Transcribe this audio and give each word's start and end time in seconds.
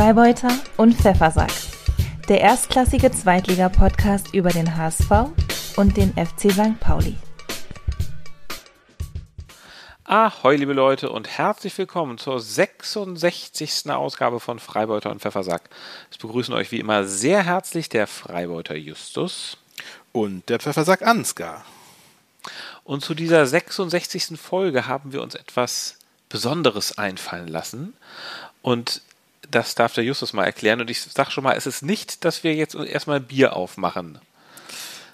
Freibeuter 0.00 0.48
und 0.78 0.94
Pfeffersack. 0.94 1.52
Der 2.26 2.40
erstklassige 2.40 3.12
Zweitliga-Podcast 3.12 4.32
über 4.32 4.48
den 4.48 4.74
HSV 4.74 5.10
und 5.76 5.94
den 5.94 6.14
FC 6.14 6.50
St. 6.50 6.80
Pauli. 6.80 7.16
Ahoi, 10.04 10.56
liebe 10.56 10.72
Leute, 10.72 11.10
und 11.10 11.28
herzlich 11.28 11.76
willkommen 11.76 12.16
zur 12.16 12.40
66. 12.40 13.90
Ausgabe 13.90 14.40
von 14.40 14.58
Freibeuter 14.58 15.10
und 15.10 15.20
Pfeffersack. 15.20 15.68
Es 16.10 16.16
begrüßen 16.16 16.54
euch 16.54 16.72
wie 16.72 16.80
immer 16.80 17.04
sehr 17.04 17.44
herzlich 17.44 17.90
der 17.90 18.06
Freibeuter 18.06 18.76
Justus 18.76 19.58
und 20.12 20.48
der 20.48 20.60
Pfeffersack 20.60 21.02
Ansgar. 21.02 21.62
Und 22.84 23.04
zu 23.04 23.12
dieser 23.12 23.44
66. 23.44 24.40
Folge 24.40 24.86
haben 24.86 25.12
wir 25.12 25.20
uns 25.20 25.34
etwas 25.34 25.98
Besonderes 26.30 26.96
einfallen 26.96 27.48
lassen. 27.48 27.92
Und 28.62 29.02
das 29.50 29.74
darf 29.74 29.94
der 29.94 30.04
Justus 30.04 30.32
mal 30.32 30.44
erklären. 30.44 30.80
Und 30.80 30.90
ich 30.90 31.02
sage 31.02 31.30
schon 31.30 31.44
mal, 31.44 31.56
es 31.56 31.66
ist 31.66 31.82
nicht, 31.82 32.24
dass 32.24 32.44
wir 32.44 32.54
jetzt 32.54 32.74
erstmal 32.74 33.20
Bier 33.20 33.56
aufmachen. 33.56 34.18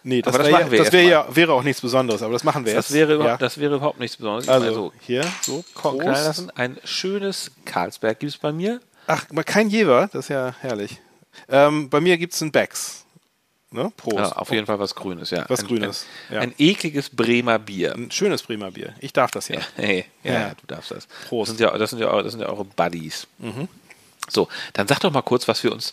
Nee, 0.03 0.23
das, 0.23 0.37
das, 0.37 0.47
wär, 0.47 0.69
das 0.69 0.93
wär 0.93 1.03
ja, 1.03 1.27
wäre 1.35 1.53
auch 1.53 1.65
nichts 1.65 1.81
Besonderes, 1.81 2.23
aber 2.23 2.33
das 2.33 2.45
machen 2.45 2.65
wir 2.65 2.75
das 2.75 2.91
jetzt. 2.91 2.95
Wäre 2.95 3.25
ja. 3.25 3.37
Das 3.37 3.59
wäre 3.59 3.75
überhaupt 3.75 3.99
nichts 3.99 4.17
Besonderes. 4.17 4.49
Also, 4.49 4.73
so 4.73 4.93
hier, 5.01 5.25
so, 5.43 5.65
lassen. 5.99 6.49
Ein 6.55 6.79
schönes 6.85 7.51
Karlsberg 7.65 8.21
gibt 8.21 8.33
es 8.33 8.39
bei 8.39 8.53
mir. 8.53 8.81
Ach, 9.09 9.27
kein 9.45 9.69
Jever, 9.69 10.09
das 10.13 10.27
ist 10.27 10.29
ja 10.29 10.55
herrlich. 10.61 11.01
Ähm, 11.49 11.91
bei 11.91 12.01
mir 12.01 12.19
gibt 12.19 12.35
es 12.35 12.41
ein 12.41 12.53
Becks. 12.53 13.05
Ne? 13.73 13.93
Prost. 13.97 14.17
Ja, 14.17 14.33
auf 14.33 14.51
jeden 14.53 14.65
Fall 14.65 14.79
was 14.79 14.95
Grünes, 14.95 15.31
ja. 15.31 15.45
Was 15.49 15.61
ein, 15.61 15.67
Grünes. 15.67 16.07
Ein, 16.29 16.35
ja. 16.35 16.41
ein, 16.41 16.55
ekliges 16.57 17.11
Bremer 17.11 17.59
Bier. 17.59 17.95
Ein 17.95 18.13
schönes 18.13 18.45
Bremer 18.45 18.71
Bier. 18.71 18.95
Ich 19.01 19.13
darf 19.13 19.33
das 19.33 19.49
ja. 19.49 19.57
Ja, 19.61 19.63
hey, 19.75 20.05
ja, 20.23 20.33
ja, 20.33 20.49
du 20.51 20.67
darfst 20.69 20.93
das. 20.93 21.09
Prost. 21.29 21.51
Das 21.51 21.59
sind 21.59 21.67
ja, 21.67 21.77
das 21.77 21.91
sind 21.91 21.99
ja, 21.99 22.23
das 22.23 22.33
sind 22.33 22.43
ja 22.43 22.49
eure 22.49 22.65
Buddies. 22.65 23.27
Mhm. 23.39 23.69
So, 24.29 24.49
dann 24.73 24.89
sag 24.89 25.01
doch 25.01 25.13
mal 25.13 25.23
kurz, 25.23 25.49
was 25.49 25.63
wir 25.63 25.73
uns 25.73 25.93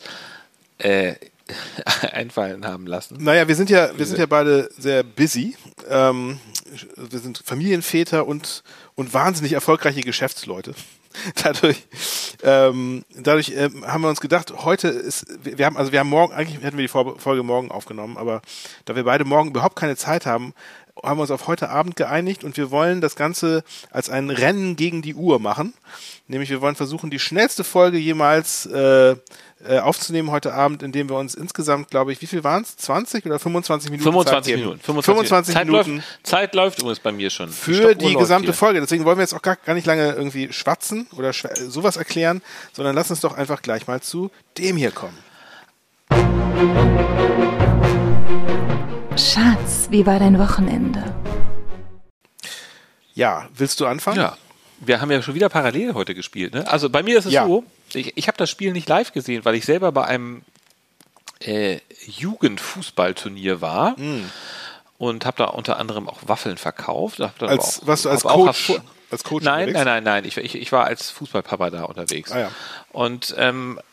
äh, 0.79 1.15
einfallen 2.11 2.65
haben 2.65 2.87
lassen. 2.87 3.17
Naja, 3.19 3.47
wir 3.47 3.55
sind 3.55 3.69
ja, 3.69 3.97
wir 3.97 4.05
sind 4.05 4.19
ja 4.19 4.25
beide 4.25 4.69
sehr 4.77 5.03
busy. 5.03 5.55
Ähm, 5.89 6.39
wir 6.95 7.19
sind 7.19 7.41
Familienväter 7.45 8.25
und, 8.25 8.63
und 8.95 9.13
wahnsinnig 9.13 9.53
erfolgreiche 9.53 10.01
Geschäftsleute. 10.01 10.73
dadurch, 11.43 11.77
ähm, 12.43 13.05
dadurch 13.15 13.49
äh, 13.49 13.69
haben 13.85 14.01
wir 14.01 14.09
uns 14.09 14.21
gedacht, 14.21 14.53
heute 14.63 14.87
ist, 14.87 15.25
wir 15.43 15.65
haben, 15.65 15.77
also 15.77 15.91
wir 15.91 15.99
haben 15.99 16.09
morgen, 16.09 16.33
eigentlich 16.33 16.61
hätten 16.63 16.77
wir 16.77 16.83
die 16.83 17.19
Folge 17.19 17.43
morgen 17.43 17.71
aufgenommen, 17.71 18.17
aber 18.17 18.41
da 18.85 18.95
wir 18.95 19.03
beide 19.03 19.25
morgen 19.25 19.49
überhaupt 19.49 19.75
keine 19.75 19.95
Zeit 19.95 20.25
haben, 20.25 20.53
haben 21.01 21.17
wir 21.17 21.21
uns 21.23 21.31
auf 21.31 21.47
heute 21.47 21.69
Abend 21.69 21.95
geeinigt 21.95 22.43
und 22.43 22.55
wir 22.57 22.69
wollen 22.69 23.01
das 23.01 23.15
Ganze 23.15 23.63
als 23.91 24.09
ein 24.09 24.29
Rennen 24.29 24.75
gegen 24.75 25.01
die 25.01 25.15
Uhr 25.15 25.39
machen. 25.39 25.73
Nämlich 26.27 26.49
wir 26.49 26.61
wollen 26.61 26.75
versuchen, 26.75 27.09
die 27.09 27.19
schnellste 27.19 27.63
Folge 27.63 27.97
jemals 27.97 28.65
äh, 28.67 29.15
äh, 29.65 29.79
aufzunehmen 29.79 30.29
heute 30.29 30.53
Abend, 30.53 30.83
indem 30.83 31.09
wir 31.09 31.17
uns 31.17 31.35
insgesamt, 31.35 31.89
glaube 31.89 32.11
ich, 32.11 32.21
wie 32.21 32.27
viel 32.27 32.43
waren 32.43 32.63
es? 32.63 32.75
20 32.77 33.25
oder 33.25 33.39
25 33.39 33.91
Minuten? 33.91 34.11
25 34.11 34.55
Minuten. 34.55 34.79
25, 34.79 35.15
25 35.15 35.55
Zeit 35.55 35.65
Minuten. 35.67 35.95
Läuft, 35.95 36.07
Zeit 36.23 36.55
läuft 36.55 36.79
übrigens 36.79 36.99
bei 36.99 37.11
mir 37.11 37.29
schon. 37.29 37.49
Für 37.49 37.95
die, 37.95 38.13
gesamte 38.13 38.47
hier. 38.47 38.53
Folge. 38.53 38.81
Deswegen 38.81 39.05
wollen 39.05 39.17
wir 39.17 39.23
jetzt 39.23 39.33
auch 39.33 39.41
gar, 39.41 39.55
gar 39.55 39.73
nicht 39.73 39.87
lange 39.87 40.11
irgendwie 40.11 40.51
schwatzen 40.53 41.07
oder 41.17 41.33
schw 41.33 41.47
sowas 41.55 41.97
erklären, 41.97 42.41
sondern 42.73 42.95
lass 42.95 43.09
uns 43.09 43.21
doch 43.21 43.37
einfach 43.37 43.61
gleich 43.61 43.87
mal 43.87 44.01
zu 44.01 44.31
dem 44.57 44.77
hier 44.77 44.91
kommen. 44.91 45.17
Schatz, 49.17 49.87
wie 49.91 50.07
war 50.07 50.17
dein 50.17 50.39
Wochenende? 50.39 51.03
Ja, 53.13 53.47
willst 53.53 53.79
du 53.79 53.85
anfangen? 53.85 54.17
Ja. 54.17 54.37
Wir 54.79 55.01
haben 55.01 55.11
ja 55.11 55.21
schon 55.21 55.35
wieder 55.35 55.49
parallel 55.49 55.93
heute 55.93 56.15
gespielt. 56.15 56.55
Ne? 56.55 56.67
Also 56.67 56.89
bei 56.89 57.03
mir 57.03 57.19
ist 57.19 57.25
es 57.25 57.33
ja. 57.33 57.45
so, 57.45 57.63
ich, 57.93 58.17
ich 58.17 58.27
habe 58.27 58.37
das 58.37 58.49
Spiel 58.49 58.73
nicht 58.73 58.89
live 58.89 59.11
gesehen, 59.11 59.45
weil 59.45 59.53
ich 59.53 59.65
selber 59.65 59.91
bei 59.91 60.05
einem 60.05 60.41
äh, 61.39 61.79
Jugendfußballturnier 62.07 63.61
war. 63.61 63.99
Mm. 63.99 64.29
Und 64.97 65.25
habe 65.25 65.37
da 65.37 65.45
unter 65.45 65.77
anderem 65.77 66.07
auch 66.07 66.19
Waffeln 66.25 66.57
verkauft. 66.57 67.19
als, 67.19 67.81
auch, 67.81 67.87
was 67.87 68.03
du 68.03 68.09
als 68.09 68.23
Coach? 68.23 68.69
Auch, 68.71 68.79
als 69.11 69.23
Coach 69.23 69.43
nein, 69.43 69.71
nein, 69.73 69.85
nein, 69.85 70.03
nein. 70.03 70.25
Ich, 70.25 70.37
ich, 70.37 70.55
ich 70.55 70.71
war 70.71 70.85
als 70.85 71.09
Fußballpapa 71.11 71.69
da 71.69 71.83
unterwegs. 71.83 72.31
Ah, 72.31 72.39
ja. 72.39 72.51
Und 72.91 73.35
ähm, 73.37 73.79
äh, 73.79 73.92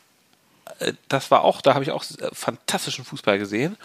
das 1.08 1.30
war 1.30 1.42
auch, 1.42 1.60
da 1.60 1.74
habe 1.74 1.84
ich 1.84 1.90
auch 1.90 2.04
äh, 2.04 2.28
fantastischen 2.32 3.04
Fußball 3.04 3.38
gesehen. 3.38 3.76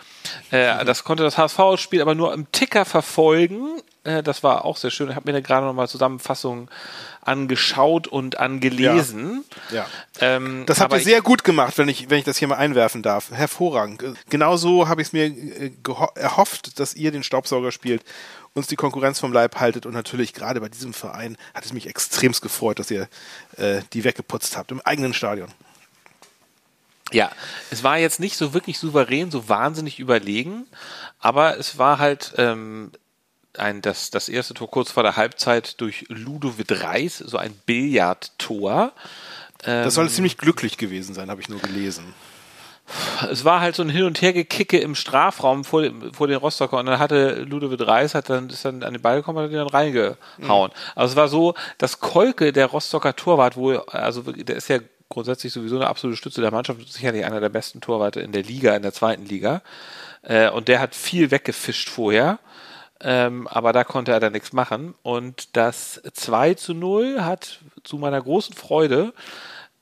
Äh, 0.51 0.73
mhm. 0.73 0.85
Das 0.85 1.03
konnte 1.03 1.23
das 1.23 1.37
HSV-Spiel 1.37 2.01
aber 2.01 2.15
nur 2.15 2.33
im 2.33 2.51
Ticker 2.51 2.85
verfolgen. 2.85 3.81
Äh, 4.03 4.23
das 4.23 4.43
war 4.43 4.65
auch 4.65 4.77
sehr 4.77 4.91
schön. 4.91 5.09
Ich 5.09 5.15
habe 5.15 5.31
mir 5.31 5.41
gerade 5.41 5.65
nochmal 5.65 5.87
Zusammenfassung 5.87 6.69
angeschaut 7.21 8.07
und 8.07 8.39
angelesen. 8.39 9.43
Ja. 9.71 9.77
ja. 9.77 10.35
Ähm, 10.35 10.63
das 10.67 10.79
habt 10.79 10.93
ihr 10.93 10.99
sehr 10.99 11.21
gut 11.21 11.43
gemacht, 11.43 11.77
wenn 11.77 11.89
ich, 11.89 12.09
wenn 12.09 12.19
ich 12.19 12.25
das 12.25 12.37
hier 12.37 12.47
mal 12.47 12.57
einwerfen 12.57 13.01
darf. 13.01 13.31
Hervorragend. 13.31 14.03
Genauso 14.29 14.87
habe 14.87 15.01
ich 15.01 15.07
es 15.09 15.13
mir 15.13 15.25
äh, 15.25 15.71
erhofft, 16.15 16.79
dass 16.79 16.93
ihr 16.93 17.11
den 17.11 17.23
Staubsauger 17.23 17.71
spielt 17.71 18.03
uns 18.55 18.67
die 18.67 18.77
Konkurrenz 18.77 19.19
vom 19.19 19.33
Leib 19.33 19.59
haltet 19.59 19.85
und 19.85 19.93
natürlich 19.93 20.33
gerade 20.33 20.61
bei 20.61 20.69
diesem 20.69 20.93
Verein 20.93 21.37
hat 21.53 21.65
es 21.65 21.73
mich 21.73 21.87
extremst 21.87 22.41
gefreut, 22.41 22.79
dass 22.79 22.89
ihr 22.89 23.09
äh, 23.57 23.81
die 23.93 24.03
weggeputzt 24.03 24.57
habt 24.57 24.71
im 24.71 24.81
eigenen 24.81 25.13
Stadion. 25.13 25.49
Ja, 27.11 27.31
es 27.69 27.83
war 27.83 27.97
jetzt 27.97 28.19
nicht 28.19 28.35
so 28.35 28.53
wirklich 28.53 28.79
souverän, 28.79 29.29
so 29.29 29.47
wahnsinnig 29.47 29.99
überlegen, 29.99 30.65
aber 31.19 31.57
es 31.59 31.77
war 31.77 31.99
halt 31.99 32.33
ähm, 32.37 32.91
ein, 33.57 33.81
das, 33.81 34.09
das 34.09 34.27
erste 34.27 34.53
Tor 34.53 34.69
kurz 34.69 34.91
vor 34.91 35.03
der 35.03 35.15
Halbzeit 35.15 35.79
durch 35.81 36.05
Ludovic 36.09 36.83
Reis, 36.83 37.19
so 37.19 37.37
ein 37.37 37.53
Billardtor. 37.65 38.91
Ähm, 39.63 39.83
das 39.83 39.93
soll 39.93 40.09
ziemlich 40.09 40.37
glücklich 40.37 40.77
gewesen 40.77 41.13
sein, 41.13 41.29
habe 41.29 41.41
ich 41.41 41.49
nur 41.49 41.59
gelesen. 41.59 42.13
Es 43.31 43.45
war 43.45 43.61
halt 43.61 43.75
so 43.75 43.81
ein 43.81 43.89
Hin- 43.89 44.03
und 44.03 44.21
Hergekicke 44.21 44.77
im 44.77 44.93
Strafraum 44.93 45.63
vor, 45.63 45.83
vor 46.13 46.27
den 46.27 46.37
Rostocker 46.37 46.77
und 46.77 46.85
dann 46.85 46.99
hatte 46.99 47.41
Ludovic 47.41 47.81
Reis 47.85 48.13
hat 48.13 48.29
dann, 48.29 48.49
ist 48.49 48.63
dann 48.63 48.83
an 48.83 48.93
den 48.93 49.01
Ball 49.01 49.17
gekommen 49.17 49.39
und 49.39 49.43
hat 49.45 49.51
den 49.51 49.57
dann 49.57 49.67
reingehauen. 49.67 50.71
Mhm. 50.71 50.91
Also 50.93 51.13
es 51.13 51.15
war 51.15 51.27
so, 51.27 51.55
dass 51.79 51.99
Kolke, 51.99 52.53
der 52.53 52.67
Rostocker 52.67 53.15
Torwart, 53.15 53.57
wo, 53.57 53.71
also 53.71 54.21
der 54.21 54.55
ist 54.55 54.69
ja 54.69 54.79
grundsätzlich 55.09 55.53
sowieso 55.53 55.75
eine 55.75 55.87
absolute 55.87 56.17
Stütze 56.17 56.41
der 56.41 56.51
Mannschaft, 56.51 56.91
sicherlich 56.91 57.25
einer 57.25 57.39
der 57.39 57.49
besten 57.49 57.81
Torwarte 57.81 58.21
in 58.21 58.31
der 58.31 58.43
Liga, 58.43 58.75
in 58.75 58.81
der 58.81 58.93
zweiten 58.93 59.25
Liga. 59.25 59.61
Äh, 60.23 60.49
und 60.49 60.67
der 60.67 60.79
hat 60.79 60.95
viel 60.95 61.31
weggefischt 61.31 61.89
vorher. 61.89 62.39
Ähm, 63.01 63.47
aber 63.47 63.73
da 63.73 63.83
konnte 63.83 64.11
er 64.11 64.19
dann 64.19 64.33
nichts 64.33 64.53
machen. 64.53 64.95
Und 65.03 65.55
das 65.55 66.01
2 66.13 66.53
zu 66.55 66.73
0 66.73 67.21
hat 67.21 67.59
zu 67.83 67.97
meiner 67.97 68.21
großen 68.21 68.55
Freude 68.55 69.13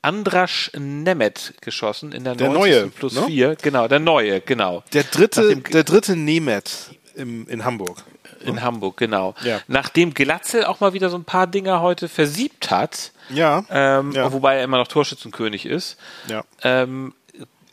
Andrasch 0.02 0.70
Nemeth 0.76 1.54
geschossen 1.62 2.12
in 2.12 2.24
der, 2.24 2.34
der 2.34 2.50
neue 2.50 2.88
plus 2.88 3.14
ne? 3.14 3.22
4. 3.22 3.56
Genau, 3.62 3.88
der 3.88 4.00
neue, 4.00 4.42
genau. 4.42 4.82
Der 4.92 5.04
dritte, 5.04 5.56
der 5.56 5.84
dritte 5.84 6.14
Nemeth 6.14 6.90
im, 7.14 7.48
in 7.48 7.64
Hamburg. 7.64 8.04
In 8.44 8.60
Hamburg, 8.60 8.98
genau. 8.98 9.34
Ja. 9.42 9.60
Nachdem 9.66 10.12
Glatzel 10.12 10.64
auch 10.66 10.80
mal 10.80 10.92
wieder 10.92 11.08
so 11.08 11.16
ein 11.16 11.24
paar 11.24 11.46
Dinger 11.46 11.80
heute 11.80 12.08
versiebt 12.08 12.70
hat, 12.70 13.12
ja. 13.30 13.64
Ähm, 13.70 14.12
ja. 14.12 14.32
wobei 14.32 14.56
er 14.56 14.64
immer 14.64 14.78
noch 14.78 14.88
Torschützenkönig 14.88 15.66
ist. 15.66 15.98
Ja. 16.28 16.44
Ähm, 16.62 17.14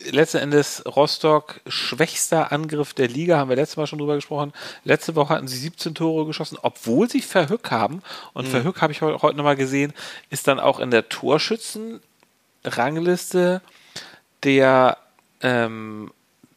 letzten 0.10 0.38
Endes 0.38 0.84
Rostock 0.86 1.60
schwächster 1.68 2.52
Angriff 2.52 2.94
der 2.94 3.08
Liga, 3.08 3.38
haben 3.38 3.50
wir 3.50 3.56
letztes 3.56 3.78
Mal 3.78 3.88
schon 3.88 3.98
drüber 4.00 4.16
gesprochen. 4.16 4.52
Letzte 4.84 5.16
Woche 5.16 5.36
hatten 5.36 5.48
sie 5.48 5.58
17 5.58 5.96
Tore 5.96 6.26
geschossen, 6.26 6.58
obwohl 6.62 7.10
sie 7.10 7.22
Verhück 7.22 7.72
haben. 7.72 8.02
Und 8.34 8.48
mhm. 8.48 8.52
Verhück 8.52 8.82
habe 8.82 8.92
ich 8.94 9.02
heute 9.02 9.38
nochmal 9.38 9.56
gesehen, 9.56 9.94
ist 10.30 10.48
dann 10.48 10.60
auch 10.60 10.80
in 10.80 10.92
der 10.92 11.10
Torschützenrangliste 11.10 13.62
der 14.44 14.98
ähm, 15.42 16.12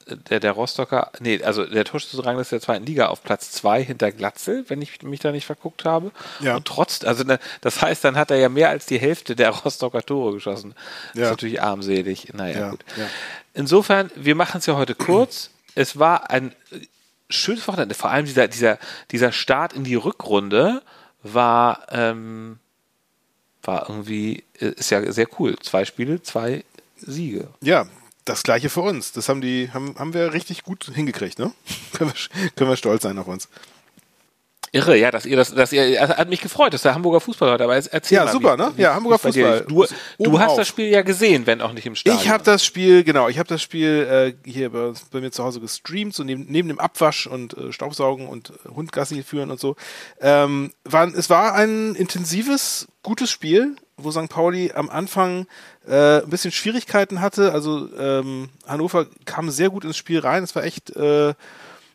der, 0.07 0.41
der 0.41 0.53
Rostocker, 0.53 1.11
nee, 1.21 1.43
also 1.43 1.65
der 1.65 1.85
Torschützenrangliste 1.85 2.57
der 2.57 2.63
zweiten 2.63 2.87
Liga 2.87 3.07
auf 3.07 3.23
Platz 3.23 3.51
zwei 3.51 3.83
hinter 3.83 4.13
Glatzel, 4.13 4.65
wenn 4.69 4.83
ich 4.83 5.03
mich 5.03 5.21
da 5.21 5.33
nicht 5.33 5.47
verguckt 5.47 5.85
habe. 5.85 6.13
Ja. 6.41 6.57
Und 6.57 6.67
trotz, 6.67 7.05
also 7.05 7.25
ne, 7.25 7.39
das 7.61 7.81
heißt, 7.81 8.05
dann 8.05 8.17
hat 8.17 8.31
er 8.31 8.37
ja 8.37 8.49
mehr 8.49 8.69
als 8.69 8.87
die 8.87 8.99
Hälfte 8.99 9.37
der 9.37 9.51
Rostocker 9.65 10.03
Tore 10.03 10.35
geschossen. 10.35 10.75
Das 11.13 11.21
ja. 11.21 11.25
ist 11.25 11.31
natürlich 11.31 11.63
armselig. 11.63 12.33
Naja, 12.35 12.61
ja. 12.61 12.71
gut. 12.71 12.85
Ja. 12.97 13.07
Insofern, 13.55 14.11
wir 14.15 14.35
machen 14.35 14.59
es 14.59 14.67
ja 14.67 14.77
heute 14.77 14.95
kurz. 14.95 15.51
Es 15.75 15.99
war 15.99 16.31
ein 16.31 16.55
schönes 17.31 17.67
Wochenende. 17.67 17.95
Vor 17.95 18.11
allem 18.11 18.27
dieser, 18.27 18.49
dieser, 18.49 18.79
dieser 19.11 19.33
Start 19.33 19.73
in 19.73 19.85
die 19.85 19.95
Rückrunde 19.95 20.83
war, 21.23 21.87
ähm, 21.91 22.59
war 23.63 23.89
irgendwie, 23.89 24.45
ist 24.59 24.91
ja 24.91 25.11
sehr 25.11 25.29
cool. 25.39 25.57
Zwei 25.61 25.85
Spiele, 25.85 26.23
zwei 26.23 26.65
Siege. 26.97 27.49
Ja, 27.61 27.87
das 28.25 28.43
gleiche 28.43 28.71
für 28.71 28.81
uns. 28.81 29.13
Das 29.13 29.29
haben 29.29 29.41
die, 29.41 29.71
haben, 29.73 29.95
haben 29.99 30.15
wir 30.15 30.33
richtig 30.33 30.63
gut 30.63 30.91
hingekriegt, 30.93 31.39
ne? 31.39 31.53
können, 31.93 32.13
wir, 32.13 32.51
können 32.57 32.71
wir 32.71 32.77
stolz 32.77 33.03
sein 33.03 33.19
auf 33.19 33.27
uns. 33.27 33.49
Irre, 34.75 34.97
ja, 34.97 35.13
dass 35.13 35.25
ihr 35.25 35.37
das, 35.37 35.55
dass 35.55 35.73
ihr, 35.73 36.01
hat 36.01 36.29
mich 36.29 36.41
gefreut, 36.41 36.75
dass 36.75 36.83
der 36.83 36.97
Hamburger 36.97 37.21
Fußball 37.21 37.49
heute, 37.49 37.63
aber 37.63 37.77
erzähl 37.77 38.17
Ja, 38.17 38.25
mal, 38.25 38.33
super, 38.33 38.59
wie, 38.59 38.63
ne? 38.63 38.73
Ja, 38.77 38.95
Hamburger 38.95 39.21
Fußball. 39.21 39.67
Du, 39.69 39.87
du 40.19 40.41
hast 40.41 40.51
auf. 40.51 40.57
das 40.57 40.67
Spiel 40.67 40.89
ja 40.89 41.03
gesehen, 41.03 41.47
wenn 41.47 41.61
auch 41.61 41.73
nicht 41.73 41.87
im 41.87 41.95
Stadion. 41.95 42.21
Ich 42.21 42.29
habe 42.29 42.43
das 42.43 42.65
Spiel, 42.65 43.05
genau, 43.05 43.29
ich 43.29 43.39
habe 43.39 43.49
das 43.49 43.63
Spiel 43.63 44.35
äh, 44.45 44.51
hier 44.51 44.71
bei, 44.71 44.93
bei, 45.13 45.21
mir 45.21 45.31
zu 45.31 45.45
Hause 45.45 45.61
gestreamt, 45.61 46.13
so 46.13 46.25
neben, 46.25 46.47
neben 46.49 46.67
dem 46.67 46.81
Abwasch 46.81 47.29
und 47.29 47.57
äh, 47.57 47.73
Staubsaugen 47.73 48.27
und 48.27 48.51
äh, 48.51 48.71
Hundgassi 48.75 49.23
führen 49.23 49.53
und 49.53 49.61
so. 49.61 49.77
Ähm, 50.21 50.73
war, 50.83 51.07
es 51.07 51.31
war 51.31 51.55
ein 51.55 51.95
intensives, 51.95 52.89
gutes 53.05 53.31
Spiel. 53.31 53.77
Wo 53.97 54.11
St. 54.11 54.29
Pauli 54.29 54.73
am 54.73 54.91
Anfang 54.91 55.47
äh, 55.87 56.23
ein 56.23 56.31
bisschen 56.31 56.53
Schwierigkeiten 56.53 57.21
hatte. 57.21 57.53
Also 57.53 57.89
ähm, 57.97 58.49
Hannover 58.67 59.07
kam 59.25 59.51
sehr 59.51 59.71
gut 59.71 59.85
ins 59.85 59.97
Spiel 59.97 60.21
rein. 60.21 60.43
Es 60.43 60.55
war 60.55 60.65
echt 60.65 60.95
äh, 60.97 61.35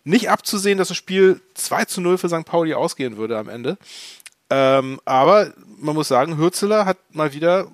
nicht 0.04 0.30
abzusehen, 0.30 0.78
dass 0.78 0.88
das 0.88 0.98
Spiel 0.98 1.42
2 1.56 1.86
zu 1.86 2.02
0 2.02 2.18
für 2.18 2.30
St. 2.30 2.46
Pauli 2.46 2.74
ausgehen 2.74 3.18
würde 3.18 3.38
am 3.38 3.50
Ende. 3.50 3.78
Ähm, 4.50 5.00
aber 5.06 5.54
man 5.78 5.96
muss 5.96 6.08
sagen, 6.08 6.38
Hürzeler 6.38 6.86
hat 6.86 6.98
mal 7.12 7.34
wieder 7.34 7.68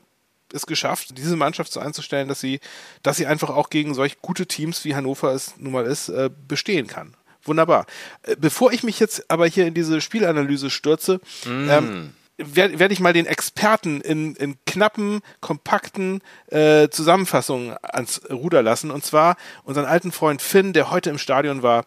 es 0.53 0.65
geschafft, 0.65 1.17
diese 1.17 1.35
Mannschaft 1.35 1.71
so 1.71 1.79
einzustellen, 1.79 2.27
dass 2.27 2.39
sie, 2.39 2.59
dass 3.03 3.17
sie 3.17 3.25
einfach 3.25 3.49
auch 3.49 3.69
gegen 3.69 3.93
solch 3.93 4.21
gute 4.21 4.45
Teams 4.45 4.85
wie 4.85 4.95
Hannover 4.95 5.33
es 5.33 5.55
nun 5.57 5.73
mal 5.73 5.85
ist, 5.85 6.09
äh, 6.09 6.29
bestehen 6.47 6.87
kann. 6.87 7.15
Wunderbar. 7.43 7.85
Äh, 8.23 8.35
bevor 8.39 8.71
ich 8.71 8.83
mich 8.83 8.99
jetzt 8.99 9.29
aber 9.29 9.47
hier 9.47 9.67
in 9.67 9.73
diese 9.73 10.01
Spielanalyse 10.01 10.69
stürze, 10.69 11.19
mm. 11.45 11.69
ähm, 11.69 12.13
werde 12.37 12.79
werd 12.79 12.91
ich 12.91 12.99
mal 12.99 13.13
den 13.13 13.25
Experten 13.25 14.01
in, 14.01 14.35
in 14.35 14.55
knappen, 14.65 15.21
kompakten 15.39 16.21
äh, 16.47 16.89
Zusammenfassungen 16.89 17.75
ans 17.81 18.21
Ruder 18.29 18.61
lassen. 18.61 18.91
Und 18.91 19.05
zwar 19.05 19.35
unseren 19.63 19.85
alten 19.85 20.11
Freund 20.11 20.41
Finn, 20.41 20.73
der 20.73 20.91
heute 20.91 21.09
im 21.09 21.17
Stadion 21.17 21.63
war. 21.63 21.85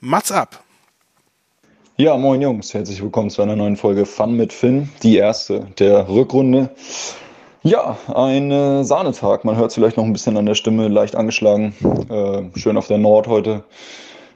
Mats 0.00 0.30
ab. 0.30 0.62
Ja, 1.96 2.16
moin 2.16 2.42
Jungs, 2.42 2.74
herzlich 2.74 3.00
willkommen 3.00 3.30
zu 3.30 3.40
einer 3.40 3.54
neuen 3.54 3.76
Folge 3.76 4.04
Fun 4.04 4.36
mit 4.36 4.52
Finn, 4.52 4.88
die 5.04 5.16
erste 5.16 5.68
der 5.78 6.08
Rückrunde. 6.08 6.70
Ja, 7.62 7.96
ein 8.12 8.50
äh, 8.50 8.84
Sahnetag. 8.84 9.44
Man 9.44 9.56
hört 9.56 9.68
es 9.68 9.74
vielleicht 9.74 9.96
noch 9.96 10.04
ein 10.04 10.12
bisschen 10.12 10.36
an 10.36 10.44
der 10.44 10.56
Stimme, 10.56 10.88
leicht 10.88 11.16
angeschlagen. 11.16 11.72
Äh, 12.10 12.58
schön 12.58 12.76
auf 12.76 12.88
der 12.88 12.98
Nord 12.98 13.26
heute 13.28 13.64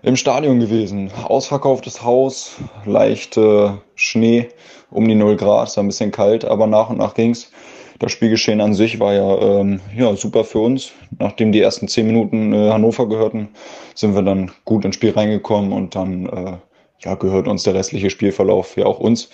im 0.03 0.17
Stadion 0.17 0.61
gewesen. 0.61 1.11
Ausverkauftes 1.25 2.03
Haus, 2.03 2.57
leicht 2.85 3.37
äh, 3.37 3.71
Schnee 3.95 4.49
um 4.91 5.07
die 5.09 5.15
0 5.15 5.37
Grad, 5.37 5.69
ist 5.69 5.79
ein 5.79 5.89
bisschen 5.89 6.11
kalt, 6.11 6.45
aber 6.45 6.67
nach 6.67 6.91
und 6.91 6.99
nach 6.99 7.15
ging's. 7.15 7.51
Das 7.99 8.13
Spielgeschehen 8.13 8.61
an 8.61 8.75
sich 8.75 9.01
war 9.01 9.13
ja, 9.13 9.39
ähm, 9.39 9.81
ja 9.97 10.15
super 10.15 10.45
für 10.45 10.61
uns. 10.61 10.93
Nachdem 11.19 11.51
die 11.51 11.61
ersten 11.61 11.89
zehn 11.89 12.07
Minuten 12.07 12.53
äh, 12.53 12.71
Hannover 12.71 13.09
gehörten, 13.09 13.49
sind 13.95 14.15
wir 14.15 14.23
dann 14.23 14.53
gut 14.65 14.85
ins 14.85 14.95
Spiel 14.95 15.11
reingekommen 15.11 15.73
und 15.73 15.97
dann 15.97 16.27
äh, 16.27 16.57
ja, 17.05 17.15
gehört 17.17 17.49
uns 17.49 17.65
der 17.65 17.75
restliche 17.75 18.11
Spielverlauf 18.11 18.77
ja 18.77 18.87
auch 18.87 19.01
uns. 19.01 19.29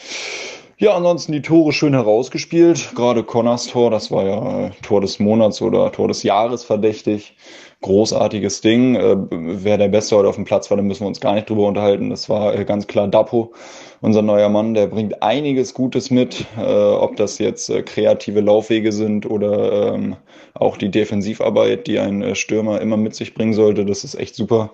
Ja, 0.79 0.97
ansonsten 0.97 1.33
die 1.33 1.43
Tore 1.43 1.73
schön 1.73 1.93
herausgespielt. 1.93 2.93
Gerade 2.97 3.23
Connors 3.23 3.67
Tor, 3.67 3.91
das 3.91 4.11
war 4.11 4.25
ja 4.25 4.67
äh, 4.67 4.71
Tor 4.83 5.01
des 5.01 5.21
Monats 5.21 5.63
oder 5.63 5.93
Tor 5.93 6.09
des 6.09 6.23
Jahres 6.23 6.65
verdächtig. 6.65 7.37
Großartiges 7.85 8.63
Ding. 8.63 8.95
Äh, 8.95 9.17
wer 9.31 9.77
der 9.77 9.89
Beste 9.89 10.17
heute 10.17 10.29
auf 10.29 10.37
dem 10.37 10.47
Platz 10.47 10.71
war, 10.71 10.79
da 10.79 10.83
müssen 10.83 11.03
wir 11.03 11.09
uns 11.09 11.21
gar 11.21 11.35
nicht 11.35 11.51
drüber 11.51 11.67
unterhalten. 11.67 12.09
Das 12.09 12.31
war 12.31 12.59
äh, 12.59 12.65
ganz 12.65 12.87
klar 12.87 13.09
Dapo 13.09 13.53
unser 14.01 14.23
neuer 14.23 14.49
Mann, 14.49 14.75
der 14.75 14.87
bringt 14.87 15.23
einiges 15.23 15.73
Gutes 15.73 16.11
mit, 16.11 16.47
äh, 16.59 16.63
ob 16.63 17.17
das 17.17 17.39
jetzt 17.39 17.71
äh, 17.71 17.83
kreative 17.83 18.41
Laufwege 18.41 18.93
sind 18.93 19.25
oder 19.25 19.95
ähm, 19.95 20.17
auch 20.55 20.77
die 20.77 20.91
Defensivarbeit, 20.91 21.87
die 21.87 21.99
ein 21.99 22.23
äh, 22.23 22.35
Stürmer 22.35 22.81
immer 22.81 22.97
mit 22.97 23.15
sich 23.15 23.35
bringen 23.35 23.55
sollte, 23.55 23.85
das 23.85 24.03
ist 24.05 24.15
echt 24.15 24.35
super. 24.35 24.71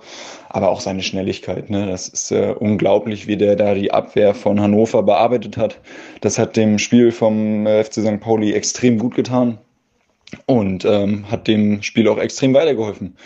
Aber 0.48 0.70
auch 0.70 0.80
seine 0.80 1.02
Schnelligkeit, 1.02 1.68
ne? 1.68 1.86
das 1.86 2.08
ist 2.08 2.30
äh, 2.30 2.54
unglaublich, 2.58 3.26
wie 3.26 3.36
der 3.36 3.56
da 3.56 3.74
die 3.74 3.92
Abwehr 3.92 4.34
von 4.34 4.60
Hannover 4.60 5.02
bearbeitet 5.02 5.56
hat. 5.56 5.80
Das 6.20 6.38
hat 6.38 6.56
dem 6.56 6.78
Spiel 6.78 7.12
vom 7.12 7.66
äh, 7.66 7.82
FC 7.82 8.02
St. 8.02 8.20
Pauli 8.20 8.52
extrem 8.52 8.98
gut 8.98 9.14
getan 9.14 9.58
und 10.46 10.84
ähm, 10.84 11.30
hat 11.30 11.48
dem 11.48 11.82
Spiel 11.82 12.08
auch 12.08 12.18
extrem 12.18 12.54
weitergeholfen, 12.54 13.16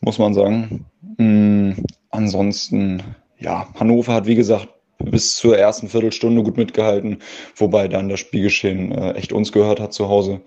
muss 0.00 0.18
man 0.18 0.34
sagen. 0.34 0.86
Mhm, 1.18 1.84
ansonsten, 2.10 3.02
ja, 3.38 3.68
Hannover 3.78 4.14
hat 4.14 4.26
wie 4.26 4.34
gesagt 4.34 4.68
bis 4.98 5.34
zur 5.34 5.56
ersten 5.56 5.88
Viertelstunde 5.88 6.42
gut 6.42 6.56
mitgehalten, 6.56 7.18
wobei 7.56 7.88
dann 7.88 8.08
das 8.08 8.20
Spielgeschehen 8.20 8.92
äh, 8.92 9.12
echt 9.12 9.32
uns 9.32 9.52
gehört 9.52 9.80
hat 9.80 9.92
zu 9.92 10.08
Hause. 10.08 10.40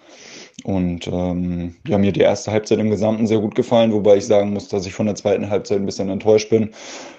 Und 0.64 1.08
ähm, 1.08 1.76
ja, 1.88 1.98
mir 1.98 2.12
die 2.12 2.20
erste 2.20 2.52
Halbzeit 2.52 2.78
im 2.78 2.90
Gesamten 2.90 3.26
sehr 3.26 3.40
gut 3.40 3.56
gefallen, 3.56 3.94
wobei 3.94 4.18
ich 4.18 4.26
sagen 4.26 4.54
muss, 4.54 4.68
dass 4.68 4.86
ich 4.86 4.94
von 4.94 5.08
der 5.08 5.16
zweiten 5.16 5.50
Halbzeit 5.50 5.80
ein 5.80 5.86
bisschen 5.86 6.10
enttäuscht 6.10 6.50
bin. 6.50 6.72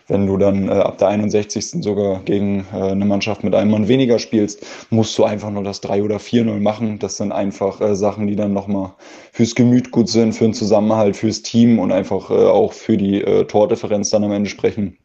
Wenn 0.06 0.26
du 0.26 0.36
dann 0.36 0.68
äh, 0.68 0.72
ab 0.72 0.98
der 0.98 1.08
61. 1.08 1.82
sogar 1.82 2.20
gegen 2.24 2.66
äh, 2.72 2.90
eine 2.90 3.04
Mannschaft 3.04 3.42
mit 3.42 3.54
einem 3.54 3.70
Mann 3.70 3.88
weniger 3.88 4.18
spielst, 4.18 4.64
musst 4.90 5.16
du 5.18 5.24
einfach 5.24 5.50
nur 5.50 5.64
das 5.64 5.80
3 5.80 6.02
oder 6.02 6.18
4-0 6.18 6.60
machen. 6.60 6.98
Das 6.98 7.16
sind 7.16 7.32
einfach 7.32 7.80
äh, 7.80 7.96
Sachen, 7.96 8.26
die 8.26 8.36
dann 8.36 8.52
nochmal 8.52 8.92
fürs 9.32 9.54
Gemüt 9.54 9.90
gut 9.90 10.08
sind, 10.08 10.34
für 10.34 10.44
den 10.44 10.54
Zusammenhalt, 10.54 11.16
fürs 11.16 11.42
Team 11.42 11.78
und 11.78 11.90
einfach 11.90 12.30
äh, 12.30 12.34
auch 12.34 12.72
für 12.72 12.96
die 12.96 13.22
äh, 13.22 13.44
Tordifferenz 13.44 14.10
dann 14.10 14.24
am 14.24 14.32
Ende 14.32 14.50
sprechen. 14.50 14.98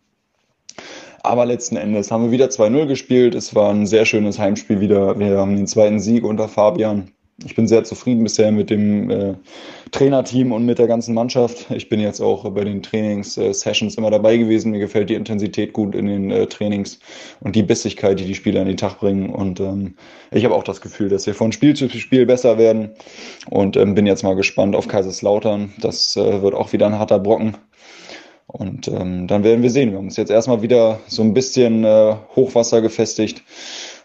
Aber 1.27 1.45
letzten 1.45 1.75
Endes 1.75 2.09
haben 2.09 2.23
wir 2.23 2.31
wieder 2.31 2.45
2-0 2.45 2.85
gespielt. 2.85 3.35
Es 3.35 3.53
war 3.53 3.69
ein 3.69 3.85
sehr 3.85 4.05
schönes 4.05 4.39
Heimspiel 4.39 4.79
wieder. 4.79 5.19
Wir 5.19 5.37
haben 5.37 5.57
den 5.57 5.67
zweiten 5.67 5.99
Sieg 5.99 6.23
unter 6.23 6.47
Fabian. 6.47 7.11
Ich 7.45 7.53
bin 7.53 7.67
sehr 7.67 7.83
zufrieden 7.83 8.23
bisher 8.23 8.49
mit 8.51 8.69
dem 8.69 9.09
äh, 9.09 9.33
Trainerteam 9.91 10.53
und 10.53 10.65
mit 10.65 10.79
der 10.79 10.87
ganzen 10.87 11.13
Mannschaft. 11.13 11.69
Ich 11.69 11.89
bin 11.89 11.99
jetzt 11.99 12.21
auch 12.21 12.49
bei 12.51 12.63
den 12.63 12.81
Trainings-Sessions 12.81 13.95
immer 13.95 14.09
dabei 14.09 14.37
gewesen. 14.37 14.71
Mir 14.71 14.79
gefällt 14.79 15.09
die 15.09 15.15
Intensität 15.15 15.73
gut 15.73 15.95
in 15.95 16.07
den 16.07 16.31
äh, 16.31 16.47
Trainings 16.47 16.97
und 17.41 17.57
die 17.57 17.61
Bissigkeit, 17.61 18.19
die 18.19 18.25
die 18.25 18.33
Spieler 18.33 18.61
an 18.61 18.67
den 18.67 18.77
Tag 18.77 18.99
bringen. 18.99 19.29
Und 19.29 19.59
ähm, 19.59 19.95
ich 20.31 20.45
habe 20.45 20.55
auch 20.55 20.63
das 20.63 20.79
Gefühl, 20.79 21.09
dass 21.09 21.27
wir 21.27 21.35
von 21.35 21.51
Spiel 21.51 21.75
zu 21.75 21.89
Spiel 21.89 22.25
besser 22.25 22.57
werden. 22.57 22.91
Und 23.49 23.75
ähm, 23.75 23.95
bin 23.95 24.07
jetzt 24.07 24.23
mal 24.23 24.35
gespannt 24.35 24.77
auf 24.77 24.87
Kaiserslautern. 24.87 25.73
Das 25.79 26.15
äh, 26.15 26.41
wird 26.41 26.55
auch 26.55 26.71
wieder 26.71 26.87
ein 26.87 26.97
harter 26.97 27.19
Brocken. 27.19 27.57
Und 28.47 28.87
ähm, 28.87 29.27
dann 29.27 29.43
werden 29.43 29.61
wir 29.61 29.69
sehen. 29.69 29.91
Wir 29.91 29.97
haben 29.97 30.05
uns 30.05 30.15
jetzt 30.15 30.31
erstmal 30.31 30.61
wieder 30.61 31.01
so 31.07 31.21
ein 31.21 31.33
bisschen 31.33 31.83
äh, 31.83 32.15
Hochwasser 32.35 32.81
gefestigt 32.81 33.43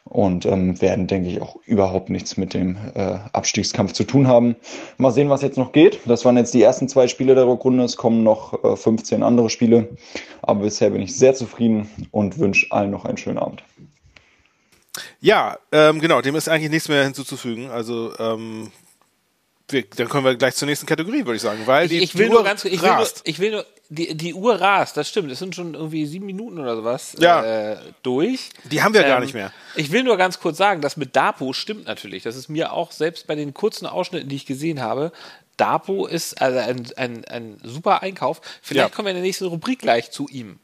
und 0.04 0.46
ähm, 0.46 0.80
werden, 0.80 1.06
denke 1.06 1.30
ich, 1.30 1.40
auch 1.40 1.56
überhaupt 1.64 2.10
nichts 2.10 2.36
mit 2.36 2.52
dem 2.54 2.76
äh, 2.94 3.18
Abstiegskampf 3.32 3.92
zu 3.92 4.02
tun 4.02 4.26
haben. 4.26 4.56
Mal 4.98 5.12
sehen, 5.12 5.30
was 5.30 5.42
jetzt 5.42 5.58
noch 5.58 5.70
geht. 5.70 6.00
Das 6.06 6.24
waren 6.24 6.36
jetzt 6.36 6.54
die 6.54 6.62
ersten 6.62 6.88
zwei 6.88 7.06
Spiele 7.06 7.36
der 7.36 7.46
Rückrunde. 7.46 7.84
Es 7.84 7.96
kommen 7.96 8.24
noch 8.24 8.64
äh, 8.64 8.76
15 8.76 9.22
andere 9.22 9.48
Spiele. 9.48 9.96
Aber 10.42 10.64
bisher 10.64 10.90
bin 10.90 11.02
ich 11.02 11.16
sehr 11.16 11.34
zufrieden 11.34 11.88
und 12.10 12.38
wünsche 12.38 12.66
allen 12.70 12.90
noch 12.90 13.04
einen 13.04 13.18
schönen 13.18 13.38
Abend. 13.38 13.62
Ja, 15.20 15.56
ähm, 15.70 16.00
genau, 16.00 16.20
dem 16.20 16.34
ist 16.34 16.48
eigentlich 16.48 16.70
nichts 16.70 16.88
mehr 16.88 17.04
hinzuzufügen. 17.04 17.70
Also 17.70 18.12
ähm, 18.18 18.72
wir, 19.68 19.84
dann 19.96 20.08
können 20.08 20.24
wir 20.24 20.34
gleich 20.34 20.56
zur 20.56 20.66
nächsten 20.66 20.86
Kategorie, 20.86 21.24
würde 21.24 21.36
ich 21.36 21.42
sagen, 21.42 21.60
weil 21.66 21.88
die, 21.88 21.98
ich, 21.98 22.02
ich 22.02 22.18
will 22.18 22.28
nur 22.28 22.44
ganz, 22.44 22.64
ich 22.64 22.82
will 22.82 22.90
nur, 22.90 23.06
ich 23.24 23.38
will 23.38 23.50
nur, 23.52 23.66
die, 23.94 24.14
die 24.16 24.34
Uhr 24.34 24.60
rast, 24.60 24.96
das 24.96 25.08
stimmt. 25.08 25.30
Es 25.30 25.38
sind 25.38 25.54
schon 25.54 25.74
irgendwie 25.74 26.06
sieben 26.06 26.26
Minuten 26.26 26.58
oder 26.58 26.76
sowas 26.76 27.14
ja. 27.18 27.72
äh, 27.72 27.76
durch. 28.02 28.50
Die 28.64 28.82
haben 28.82 28.94
wir 28.94 29.02
ähm, 29.02 29.08
gar 29.08 29.20
nicht 29.20 29.34
mehr. 29.34 29.52
Ich 29.76 29.92
will 29.92 30.02
nur 30.02 30.16
ganz 30.16 30.40
kurz 30.40 30.56
sagen, 30.56 30.80
das 30.80 30.96
mit 30.96 31.14
Dapo 31.14 31.52
stimmt 31.52 31.86
natürlich. 31.86 32.22
Das 32.22 32.36
ist 32.36 32.48
mir 32.48 32.72
auch 32.72 32.92
selbst 32.92 33.26
bei 33.26 33.34
den 33.34 33.52
kurzen 33.52 33.86
Ausschnitten, 33.86 34.28
die 34.28 34.36
ich 34.36 34.46
gesehen 34.46 34.80
habe, 34.80 35.12
Dapo 35.56 36.06
ist 36.06 36.40
also 36.40 36.58
ein, 36.58 36.86
ein, 36.96 37.24
ein 37.26 37.58
super 37.62 38.02
Einkauf. 38.02 38.40
Vielleicht 38.62 38.90
ja. 38.90 38.94
kommen 38.94 39.06
wir 39.06 39.10
in 39.10 39.16
der 39.16 39.22
nächsten 39.22 39.46
Rubrik 39.46 39.80
gleich 39.80 40.10
zu 40.10 40.26
ihm. 40.28 40.58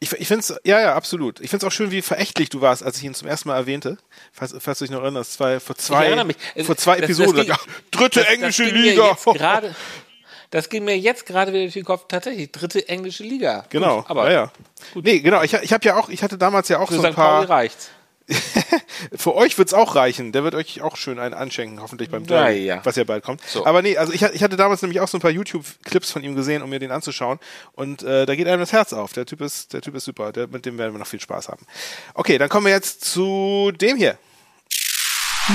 Ich, 0.00 0.12
ich 0.12 0.26
finde 0.26 0.40
es, 0.40 0.54
ja, 0.64 0.80
ja, 0.80 0.94
absolut. 0.94 1.40
Ich 1.40 1.50
finde 1.50 1.66
es 1.66 1.72
auch 1.72 1.74
schön, 1.74 1.90
wie 1.90 2.02
verächtlich 2.02 2.48
du 2.48 2.60
warst, 2.60 2.82
als 2.82 2.98
ich 2.98 3.04
ihn 3.04 3.14
zum 3.14 3.28
ersten 3.28 3.48
Mal 3.48 3.56
erwähnte. 3.56 3.98
Falls, 4.32 4.54
falls 4.58 4.78
du 4.78 4.84
dich 4.84 4.92
noch 4.92 5.02
erinnerst, 5.02 5.34
zwei, 5.34 5.60
vor 5.60 5.76
zwei, 5.76 6.16
vor 6.64 6.76
zwei 6.76 6.96
das, 6.96 7.04
Episoden. 7.04 7.46
Das 7.46 7.46
ging, 7.46 7.74
dritte 7.90 8.20
das, 8.20 8.28
englische 8.28 8.64
Liga. 8.64 9.16
Gerade, 9.24 9.74
das 10.52 10.68
ging 10.68 10.84
mir 10.84 10.96
jetzt 10.98 11.24
gerade 11.24 11.50
wieder 11.50 11.62
durch 11.62 11.72
den 11.72 11.84
Kopf. 11.84 12.04
Tatsächlich, 12.08 12.52
dritte 12.52 12.86
englische 12.86 13.24
Liga. 13.24 13.64
Genau. 13.70 14.02
Gut, 14.02 14.10
aber 14.10 14.26
ja, 14.26 14.32
ja. 14.32 14.52
Gut. 14.92 15.04
Nee, 15.04 15.20
genau. 15.20 15.42
Ich, 15.42 15.54
ich 15.54 15.72
habe 15.72 15.84
ja 15.84 15.96
auch, 15.96 16.10
ich 16.10 16.22
hatte 16.22 16.36
damals 16.36 16.68
ja 16.68 16.78
auch 16.78 16.88
Für 16.88 16.96
so 16.96 17.02
ein 17.02 17.12
St. 17.12 17.16
paar. 17.16 17.40
Pauli 17.40 17.46
reicht's. 17.46 17.90
Für 19.16 19.34
euch 19.34 19.56
wird's 19.56 19.72
auch 19.72 19.96
reichen. 19.96 20.30
Der 20.30 20.44
wird 20.44 20.54
euch 20.54 20.82
auch 20.82 20.96
schön 20.96 21.18
einen 21.18 21.32
anschenken, 21.32 21.80
hoffentlich 21.80 22.10
beim 22.10 22.26
Derby, 22.26 22.66
ja. 22.66 22.84
was 22.84 22.96
ja 22.96 23.04
bald 23.04 23.24
kommt. 23.24 23.40
So. 23.46 23.64
Aber 23.64 23.80
nee, 23.80 23.96
also 23.96 24.12
ich, 24.12 24.22
ich, 24.22 24.42
hatte 24.42 24.56
damals 24.56 24.82
nämlich 24.82 25.00
auch 25.00 25.08
so 25.08 25.16
ein 25.16 25.22
paar 25.22 25.30
YouTube-Clips 25.30 26.10
von 26.10 26.22
ihm 26.22 26.36
gesehen, 26.36 26.62
um 26.62 26.68
mir 26.68 26.78
den 26.78 26.90
anzuschauen. 26.90 27.38
Und 27.72 28.02
äh, 28.02 28.26
da 28.26 28.34
geht 28.36 28.46
einem 28.46 28.60
das 28.60 28.72
Herz 28.72 28.92
auf. 28.92 29.14
Der 29.14 29.24
Typ 29.24 29.40
ist, 29.40 29.72
der 29.72 29.80
Typ 29.80 29.94
ist 29.94 30.04
super. 30.04 30.32
Der, 30.32 30.48
mit 30.48 30.66
dem 30.66 30.76
werden 30.76 30.92
wir 30.92 30.98
noch 30.98 31.06
viel 31.06 31.20
Spaß 31.20 31.48
haben. 31.48 31.64
Okay, 32.12 32.36
dann 32.36 32.50
kommen 32.50 32.66
wir 32.66 32.72
jetzt 32.72 33.04
zu 33.04 33.72
dem 33.74 33.96
hier. 33.96 34.18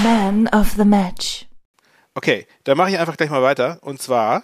Man 0.04 0.48
of 0.50 0.72
the 0.76 0.86
Match. 0.86 1.46
Okay, 2.16 2.48
dann 2.64 2.78
mache 2.78 2.90
ich 2.90 2.98
einfach 2.98 3.16
gleich 3.16 3.30
mal 3.30 3.44
weiter. 3.44 3.78
Und 3.82 4.02
zwar, 4.02 4.44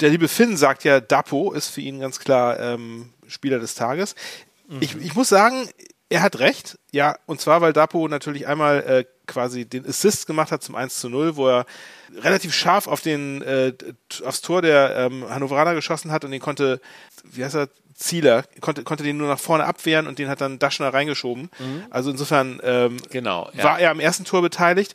der 0.00 0.10
liebe 0.10 0.28
Finn 0.28 0.56
sagt 0.56 0.84
ja, 0.84 1.00
Dapo 1.00 1.52
ist 1.52 1.68
für 1.68 1.80
ihn 1.80 2.00
ganz 2.00 2.18
klar 2.18 2.58
ähm, 2.60 3.12
Spieler 3.26 3.58
des 3.58 3.74
Tages. 3.74 4.14
Mhm. 4.68 4.78
Ich, 4.80 4.96
ich 4.96 5.14
muss 5.14 5.28
sagen, 5.28 5.68
er 6.08 6.22
hat 6.22 6.38
recht, 6.38 6.78
ja, 6.92 7.18
und 7.26 7.40
zwar, 7.40 7.60
weil 7.60 7.72
Dapo 7.72 8.06
natürlich 8.08 8.46
einmal 8.46 8.82
äh, 8.82 9.04
quasi 9.26 9.64
den 9.64 9.86
Assist 9.86 10.26
gemacht 10.26 10.52
hat 10.52 10.62
zum 10.62 10.76
1 10.76 11.00
zu 11.00 11.08
0, 11.08 11.36
wo 11.36 11.48
er 11.48 11.66
relativ 12.16 12.54
scharf 12.54 12.86
auf 12.86 13.00
den, 13.00 13.42
äh, 13.42 13.72
aufs 14.24 14.40
Tor 14.40 14.62
der 14.62 14.94
ähm, 14.96 15.28
Hannoveraner 15.28 15.74
geschossen 15.74 16.12
hat 16.12 16.24
und 16.24 16.30
den 16.30 16.40
konnte, 16.40 16.80
wie 17.24 17.44
heißt 17.44 17.56
er, 17.56 17.68
Zieler, 17.94 18.44
konnte, 18.60 18.84
konnte 18.84 19.04
den 19.04 19.16
nur 19.16 19.26
nach 19.26 19.38
vorne 19.38 19.64
abwehren 19.64 20.06
und 20.06 20.18
den 20.18 20.28
hat 20.28 20.42
dann 20.42 20.58
Daschner 20.58 20.92
reingeschoben. 20.92 21.50
Mhm. 21.58 21.84
Also 21.88 22.10
insofern 22.10 22.60
ähm, 22.62 22.98
genau, 23.10 23.48
ja. 23.54 23.64
war 23.64 23.80
er 23.80 23.90
am 23.90 24.00
ersten 24.00 24.24
Tor 24.24 24.42
beteiligt 24.42 24.94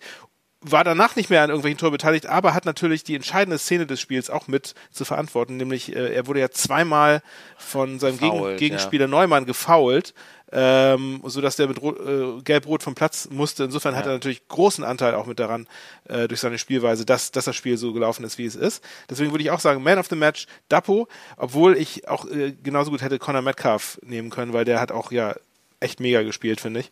war 0.61 0.83
danach 0.83 1.15
nicht 1.15 1.29
mehr 1.29 1.41
an 1.41 1.49
irgendwelchen 1.49 1.79
Tor 1.79 1.91
beteiligt, 1.91 2.27
aber 2.27 2.53
hat 2.53 2.65
natürlich 2.65 3.03
die 3.03 3.15
entscheidende 3.15 3.57
Szene 3.57 3.87
des 3.87 3.99
Spiels 3.99 4.29
auch 4.29 4.47
mit 4.47 4.75
zu 4.91 5.05
verantworten, 5.05 5.57
nämlich 5.57 5.95
äh, 5.95 6.13
er 6.13 6.27
wurde 6.27 6.39
ja 6.39 6.49
zweimal 6.49 7.21
von 7.57 7.99
seinem 7.99 8.19
Gegen 8.19 8.57
Gegenspieler 8.57 9.05
ja. 9.05 9.09
Neumann 9.09 9.45
gefoult 9.45 10.13
ähm, 10.51 11.21
sodass 11.23 11.55
der 11.55 11.67
mit 11.67 11.81
äh, 11.81 12.41
Gelb-Rot 12.43 12.83
vom 12.83 12.95
Platz 12.95 13.29
musste. 13.31 13.63
Insofern 13.63 13.93
ja. 13.93 13.99
hat 13.99 14.05
er 14.05 14.13
natürlich 14.13 14.47
großen 14.47 14.83
Anteil 14.83 15.15
auch 15.15 15.25
mit 15.25 15.39
daran, 15.39 15.67
äh, 16.05 16.27
durch 16.27 16.39
seine 16.41 16.57
Spielweise, 16.57 17.05
dass, 17.05 17.31
dass 17.31 17.45
das 17.45 17.55
Spiel 17.55 17.77
so 17.77 17.93
gelaufen 17.93 18.25
ist, 18.25 18.37
wie 18.37 18.45
es 18.45 18.55
ist. 18.55 18.83
Deswegen 19.09 19.31
würde 19.31 19.43
ich 19.43 19.51
auch 19.51 19.59
sagen, 19.59 19.81
Man 19.83 19.99
of 19.99 20.07
the 20.07 20.15
Match, 20.15 20.47
Dapo, 20.69 21.07
obwohl 21.37 21.77
ich 21.77 22.07
auch 22.07 22.25
äh, 22.25 22.51
genauso 22.51 22.91
gut 22.91 23.01
hätte 23.01 23.19
Conor 23.19 23.41
Metcalf 23.41 23.99
nehmen 24.03 24.29
können, 24.29 24.53
weil 24.53 24.65
der 24.65 24.81
hat 24.81 24.91
auch 24.91 25.11
ja 25.11 25.35
echt 25.81 25.99
mega 25.99 26.21
gespielt, 26.23 26.61
finde 26.61 26.81
ich. 26.81 26.91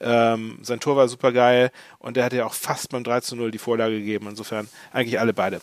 Ähm, 0.00 0.58
sein 0.62 0.80
Tor 0.80 0.96
war 0.96 1.08
super 1.08 1.32
geil 1.32 1.72
und 1.98 2.16
der 2.16 2.24
hat 2.24 2.32
ja 2.32 2.46
auch 2.46 2.54
fast 2.54 2.90
beim 2.90 3.02
3 3.02 3.20
zu 3.20 3.36
0 3.36 3.50
die 3.50 3.58
Vorlage 3.58 3.98
gegeben. 3.98 4.28
Insofern 4.28 4.68
eigentlich 4.92 5.18
alle 5.18 5.32
beide. 5.32 5.60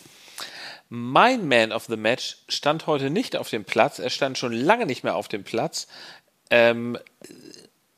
Mein 0.90 1.48
Man 1.48 1.72
of 1.72 1.86
the 1.86 1.98
Match 1.98 2.38
stand 2.50 2.88
heute 2.88 3.10
nicht 3.10 3.36
auf 3.36 3.50
dem 3.50 3.64
Platz. 3.64 4.00
Er 4.00 4.10
stand 4.10 4.38
schon 4.38 4.54
lange 4.54 4.86
nicht 4.86 5.04
mehr 5.04 5.16
auf 5.16 5.28
dem 5.28 5.44
Platz. 5.44 5.88
Ähm, 6.50 6.98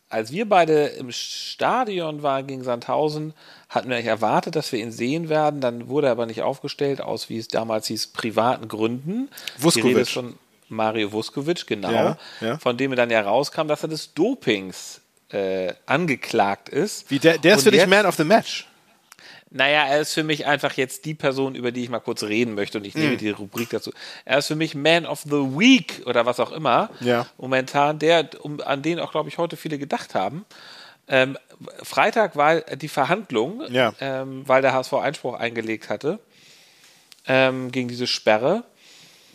als 0.10 0.32
wir 0.32 0.48
beide 0.48 0.86
im 0.88 1.12
Stadion 1.12 2.22
waren 2.24 2.48
gegen 2.48 2.64
Sandhausen, 2.64 3.34
hatten 3.70 3.90
wir 3.90 3.98
erwartet, 3.98 4.56
dass 4.56 4.72
wir 4.72 4.80
ihn 4.80 4.92
sehen 4.92 5.30
werden. 5.30 5.62
Dann 5.62 5.90
wurde 5.90 6.08
er 6.08 6.12
aber 6.12 6.26
nicht 6.26 6.42
aufgestellt, 6.42 7.02
aus 7.02 7.28
wie 7.30 7.38
es 7.38 7.48
damals 7.48 7.88
hieß, 7.88 8.08
privaten 8.08 8.68
Gründen. 8.68 9.30
Vuskovic. 9.58 10.08
von 10.08 10.36
Mario 10.70 11.12
Vuskovic, 11.12 11.68
genau. 11.68 11.92
Ja, 11.92 12.18
ja. 12.42 12.58
Von 12.58 12.78
dem 12.78 12.96
dann 12.96 13.10
ja 13.10 13.22
rauskam, 13.22 13.68
dass 13.68 13.84
er 13.84 13.90
des 13.90 14.14
Dopings 14.14 15.02
äh, 15.30 15.74
angeklagt 15.86 16.70
ist. 16.70 17.10
Wie 17.12 17.20
der, 17.20 17.38
der 17.38 17.56
ist 17.56 17.64
für 17.64 17.72
dich 17.72 17.86
Man 17.88 18.06
of 18.06 18.16
the 18.16 18.24
Match. 18.24 18.68
Naja, 19.52 19.86
er 19.86 20.02
ist 20.02 20.14
für 20.14 20.24
mich 20.24 20.46
einfach 20.46 20.74
jetzt 20.74 21.06
die 21.06 21.14
Person, 21.14 21.56
über 21.56 21.72
die 21.72 21.84
ich 21.84 21.90
mal 21.90 22.00
kurz 22.00 22.24
reden 22.24 22.56
möchte 22.56 22.78
und 22.78 22.84
ich 22.84 22.94
nehme 22.94 23.14
mm. 23.14 23.18
die 23.18 23.30
Rubrik 23.30 23.70
dazu. 23.70 23.92
Er 24.26 24.40
ist 24.40 24.48
für 24.48 24.56
mich 24.56 24.76
Man 24.76 25.06
of 25.06 25.22
the 25.22 25.32
Week 25.32 26.02
oder 26.06 26.26
was 26.26 26.42
auch 26.42 26.52
immer. 26.52 26.90
Ja. 27.00 27.26
Momentan, 27.38 27.98
der, 28.00 28.28
um, 28.44 28.60
an 28.60 28.82
den 28.82 29.00
auch, 29.00 29.12
glaube 29.12 29.30
ich, 29.30 29.38
heute 29.38 29.56
viele 29.56 29.78
gedacht 29.78 30.14
haben. 30.14 30.46
Ähm, 31.08 31.38
Freitag 31.84 32.36
war 32.36 32.62
die 32.62 32.90
Verhandlung, 32.90 33.64
ja. 33.70 33.94
ähm, 34.02 34.44
weil 34.46 34.62
der 34.62 34.74
HSV 34.74 34.94
Einspruch 34.96 35.36
eingelegt 35.36 35.90
hatte 35.90 36.20
ähm, 37.28 37.72
gegen 37.72 37.88
diese 37.88 38.08
Sperre. 38.08 38.64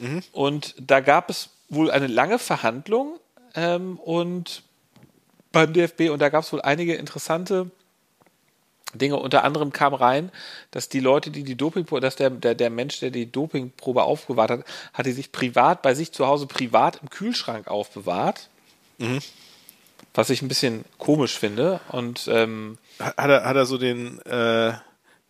Mhm. 0.01 0.23
Und 0.33 0.75
da 0.79 1.01
gab 1.01 1.31
es 1.31 1.51
wohl 1.69 1.91
eine 1.91 2.09
lange 2.09 2.39
Verhandlung 2.39 3.19
ähm, 3.55 3.99
und 3.99 4.63
beim 5.53 5.73
DFB 5.73 6.11
und 6.11 6.21
da 6.21 6.29
gab 6.29 6.45
es 6.45 6.53
wohl 6.53 6.63
einige 6.63 6.95
interessante 6.95 7.71
Dinge. 8.95 9.17
Unter 9.17 9.45
anderem 9.45 9.73
kam 9.73 9.95
rein, 9.95 10.33
dass 10.71 10.89
die 10.89 11.01
Leute, 11.01 11.31
die 11.31 11.45
die 11.45 11.57
Dopingprobe, 11.57 12.01
dass 12.01 12.17
der, 12.17 12.31
der, 12.31 12.55
der 12.55 12.71
Mensch, 12.71 13.01
der 13.01 13.11
die 13.11 13.31
Dopingprobe 13.31 14.03
aufbewahrt 14.03 14.51
hat, 14.51 14.65
hat 14.93 15.07
die 15.07 15.13
sich 15.13 15.33
privat, 15.33 15.83
bei 15.83 15.95
sich 15.95 16.13
zu 16.13 16.27
Hause 16.27 16.47
privat 16.47 17.01
im 17.03 17.11
Kühlschrank 17.11 17.69
aufbewahrt. 17.69 18.49
Mhm. 18.99 19.21
Was 20.15 20.31
ich 20.31 20.43
ein 20.43 20.49
bisschen 20.49 20.85
komisch 20.99 21.39
finde. 21.39 21.81
Und 21.89 22.27
ähm, 22.29 22.79
hat, 22.99 23.31
er, 23.31 23.45
hat 23.45 23.57
er 23.57 23.67
so 23.67 23.79
den, 23.79 24.21
äh, 24.23 24.73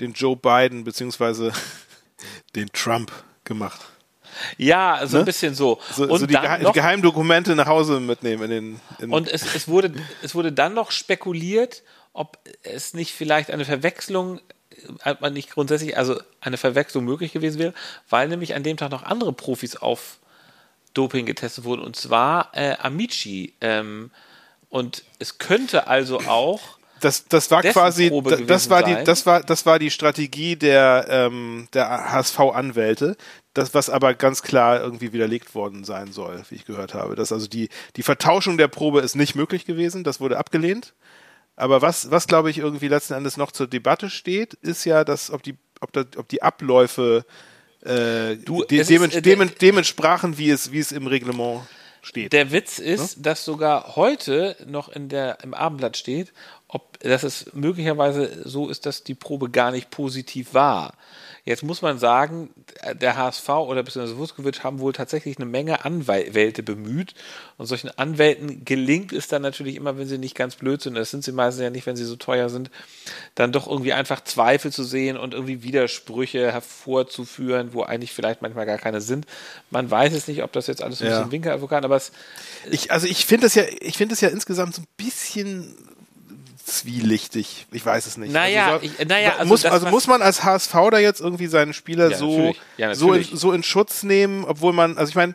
den 0.01 0.13
Joe 0.15 0.37
Biden 0.37 0.85
beziehungsweise 0.85 1.53
den 2.57 2.71
Trump 2.73 3.13
gemacht? 3.45 3.81
Ja, 4.59 5.01
so 5.05 5.17
ne? 5.17 5.23
ein 5.23 5.27
bisschen 5.27 5.55
so. 5.55 5.81
So, 5.93 6.05
und 6.05 6.21
so 6.21 6.27
die, 6.27 6.35
Gehe 6.35 6.63
noch, 6.63 6.73
Geheimdokumente 6.73 7.55
nach 7.55 7.67
Hause 7.67 8.01
mitnehmen. 8.01 8.45
In 8.45 8.51
den, 8.51 8.81
in 8.99 9.13
und 9.13 9.29
es, 9.29 9.55
es, 9.55 9.69
wurde, 9.69 9.93
es 10.23 10.35
wurde 10.35 10.53
dann 10.53 10.75
noch 10.75 10.91
spekuliert, 10.91 11.83
ob 12.13 12.39
es 12.63 12.95
nicht 12.95 13.13
vielleicht 13.13 13.51
eine 13.51 13.65
Verwechslung, 13.65 14.41
hat 15.03 15.21
man 15.21 15.33
nicht 15.33 15.51
grundsätzlich, 15.51 15.97
also 15.97 16.21
eine 16.41 16.57
Verwechslung 16.57 17.05
möglich 17.05 17.33
gewesen 17.33 17.59
wäre, 17.59 17.75
weil 18.09 18.29
nämlich 18.29 18.55
an 18.55 18.63
dem 18.63 18.77
Tag 18.77 18.91
noch 18.91 19.03
andere 19.03 19.33
Profis 19.33 19.77
auf 19.77 20.19
Doping 20.95 21.27
getestet 21.27 21.65
wurden, 21.65 21.83
und 21.83 21.97
zwar 21.97 22.51
äh, 22.53 22.77
Amici. 22.81 23.55
Ähm, 23.61 24.11
und 24.69 25.05
es 25.19 25.39
könnte 25.39 25.87
also 25.87 26.21
auch 26.21 26.80
das, 27.01 27.27
das 27.27 27.51
war 27.51 27.63
quasi, 27.63 28.11
das 28.47 28.71
war 28.71 28.83
die, 28.83 29.05
das 29.05 29.27
war, 29.27 29.43
das 29.43 29.67
war 29.67 29.79
die 29.79 29.91
Strategie 29.91 30.57
der, 30.57 31.07
ähm, 31.09 31.69
der 31.73 32.13
HSV-Anwälte, 32.13 33.17
das, 33.55 33.75
was 33.75 33.91
aber 33.91 34.15
ganz 34.15 34.43
klar 34.43 34.81
irgendwie 34.81 35.13
widerlegt 35.13 35.55
worden 35.55 35.85
sein 35.85 36.13
soll, 36.13 36.43
wie 36.51 36.57
ich 36.57 36.65
gehört 36.65 36.95
habe. 36.95 37.17
Dass 37.17 37.33
also 37.33 37.47
die, 37.47 37.69
die 37.97 38.03
Vertauschung 38.03 38.59
der 38.59 38.69
Probe 38.69 39.01
ist 39.01 39.17
nicht 39.17 39.35
möglich 39.35 39.65
gewesen, 39.65 40.05
das 40.05 40.21
wurde 40.21 40.39
abgelehnt. 40.39 40.95
Aber 41.57 41.83
was, 41.83 42.11
was 42.11 42.27
glaube 42.27 42.51
ich 42.51 42.59
irgendwie 42.59 42.89
letzten 42.89 43.15
Endes 43.15 43.37
noch 43.37 43.53
zur 43.53 43.67
Debatte 43.67 44.09
steht, 44.09 44.55
ist 44.55 44.85
ja, 44.85 45.05
dass 45.05 45.31
ob 45.31 45.43
die, 45.43 45.57
ob, 45.81 45.93
da, 45.93 46.05
ob 46.17 46.29
die 46.29 46.43
Abläufe 46.43 47.25
äh, 47.83 48.37
du, 48.37 48.65
de, 48.65 48.85
dem, 48.85 49.05
ist, 49.05 49.25
dem, 49.25 49.51
dem 49.61 49.79
entsprachen, 49.79 50.39
wie 50.39 50.51
es, 50.51 50.73
wie 50.73 50.79
es 50.79 50.93
im 50.93 51.07
Reglement 51.07 51.63
steht. 52.03 52.33
Der 52.33 52.53
Witz 52.53 52.79
ist, 52.79 53.19
ne? 53.19 53.23
dass 53.25 53.45
sogar 53.45 53.97
heute 53.97 54.57
noch 54.67 54.89
in 54.89 55.09
der, 55.09 55.39
im 55.43 55.55
Abendblatt 55.55 55.97
steht, 55.97 56.33
ob 56.69 56.99
dass 57.01 57.23
es 57.23 57.53
möglicherweise 57.55 58.49
so 58.49 58.69
ist, 58.69 58.87
dass 58.87 59.05
die 59.05 59.15
Probe 59.15 59.51
gar 59.51 59.71
nicht 59.71 59.91
positiv 59.91 60.55
war. 60.55 60.95
Jetzt 61.51 61.65
muss 61.65 61.83
man 61.83 61.99
sagen, 61.99 62.51
der 63.01 63.17
HSV 63.17 63.49
oder 63.49 63.83
bzw. 63.83 64.17
Vuskovic 64.17 64.63
haben 64.63 64.79
wohl 64.79 64.93
tatsächlich 64.93 65.37
eine 65.37 65.47
Menge 65.47 65.85
Anwälte 65.85 66.63
bemüht. 66.63 67.15
Und 67.59 67.67
solchen 67.67 67.91
Anwälten 67.99 68.65
gelingt 68.65 69.13
es 69.13 69.27
dann 69.27 69.43
natürlich 69.43 69.75
immer, 69.75 69.99
wenn 69.99 70.07
sie 70.07 70.17
nicht 70.17 70.37
ganz 70.37 70.55
blöd 70.55 70.81
sind, 70.81 70.95
das 70.95 71.11
sind 71.11 71.25
sie 71.25 71.33
meistens 71.33 71.65
ja 71.65 71.71
nicht, 71.71 71.87
wenn 71.87 71.97
sie 71.97 72.05
so 72.05 72.15
teuer 72.15 72.51
sind, 72.51 72.71
dann 73.35 73.51
doch 73.51 73.67
irgendwie 73.67 73.93
einfach 73.93 74.23
Zweifel 74.23 74.71
zu 74.71 74.85
sehen 74.85 75.17
und 75.17 75.35
irgendwie 75.35 75.65
Widersprüche 75.65 76.53
hervorzuführen, 76.53 77.71
wo 77.73 77.83
eigentlich 77.83 78.13
vielleicht 78.13 78.43
manchmal 78.43 78.67
gar 78.67 78.79
keine 78.79 79.01
sind. 79.01 79.27
Man 79.71 79.91
weiß 79.91 80.13
es 80.13 80.29
nicht, 80.29 80.45
ob 80.45 80.53
das 80.53 80.69
jetzt 80.69 80.85
alles 80.85 81.01
so 81.01 81.05
ein 81.05 81.11
bisschen 81.11 81.33
Winkeladvokat, 81.33 81.85
aber 81.85 81.97
es. 81.97 82.13
Ich, 82.71 82.93
also 82.93 83.09
ich 83.09 83.27
finde 83.27 83.49
es 83.49 83.57
ja, 83.57 83.65
ich 83.81 83.97
finde 83.97 84.13
es 84.13 84.21
ja 84.21 84.29
insgesamt 84.29 84.77
so 84.77 84.83
ein 84.83 84.89
bisschen 84.97 85.75
zwielichtig. 86.79 87.67
Ich 87.71 87.85
weiß 87.85 88.07
es 88.07 88.17
nicht. 88.17 88.33
Naja, 88.33 88.75
also, 88.75 88.85
ich, 88.85 89.07
naja 89.07 89.37
also, 89.37 89.47
muss, 89.47 89.65
also 89.65 89.89
muss 89.89 90.07
man 90.07 90.23
als 90.23 90.45
HSV 90.45 90.73
da 90.91 90.99
jetzt 90.99 91.21
irgendwie 91.21 91.47
seinen 91.47 91.73
Spieler 91.73 92.11
ja, 92.11 92.17
so, 92.17 92.55
ja, 92.77 92.95
so, 92.95 93.13
in, 93.13 93.25
so 93.25 93.53
in 93.53 93.63
Schutz 93.63 94.03
nehmen, 94.03 94.45
obwohl 94.45 94.73
man, 94.73 94.99
also 94.99 95.11
ich 95.11 95.17
meine. 95.17 95.35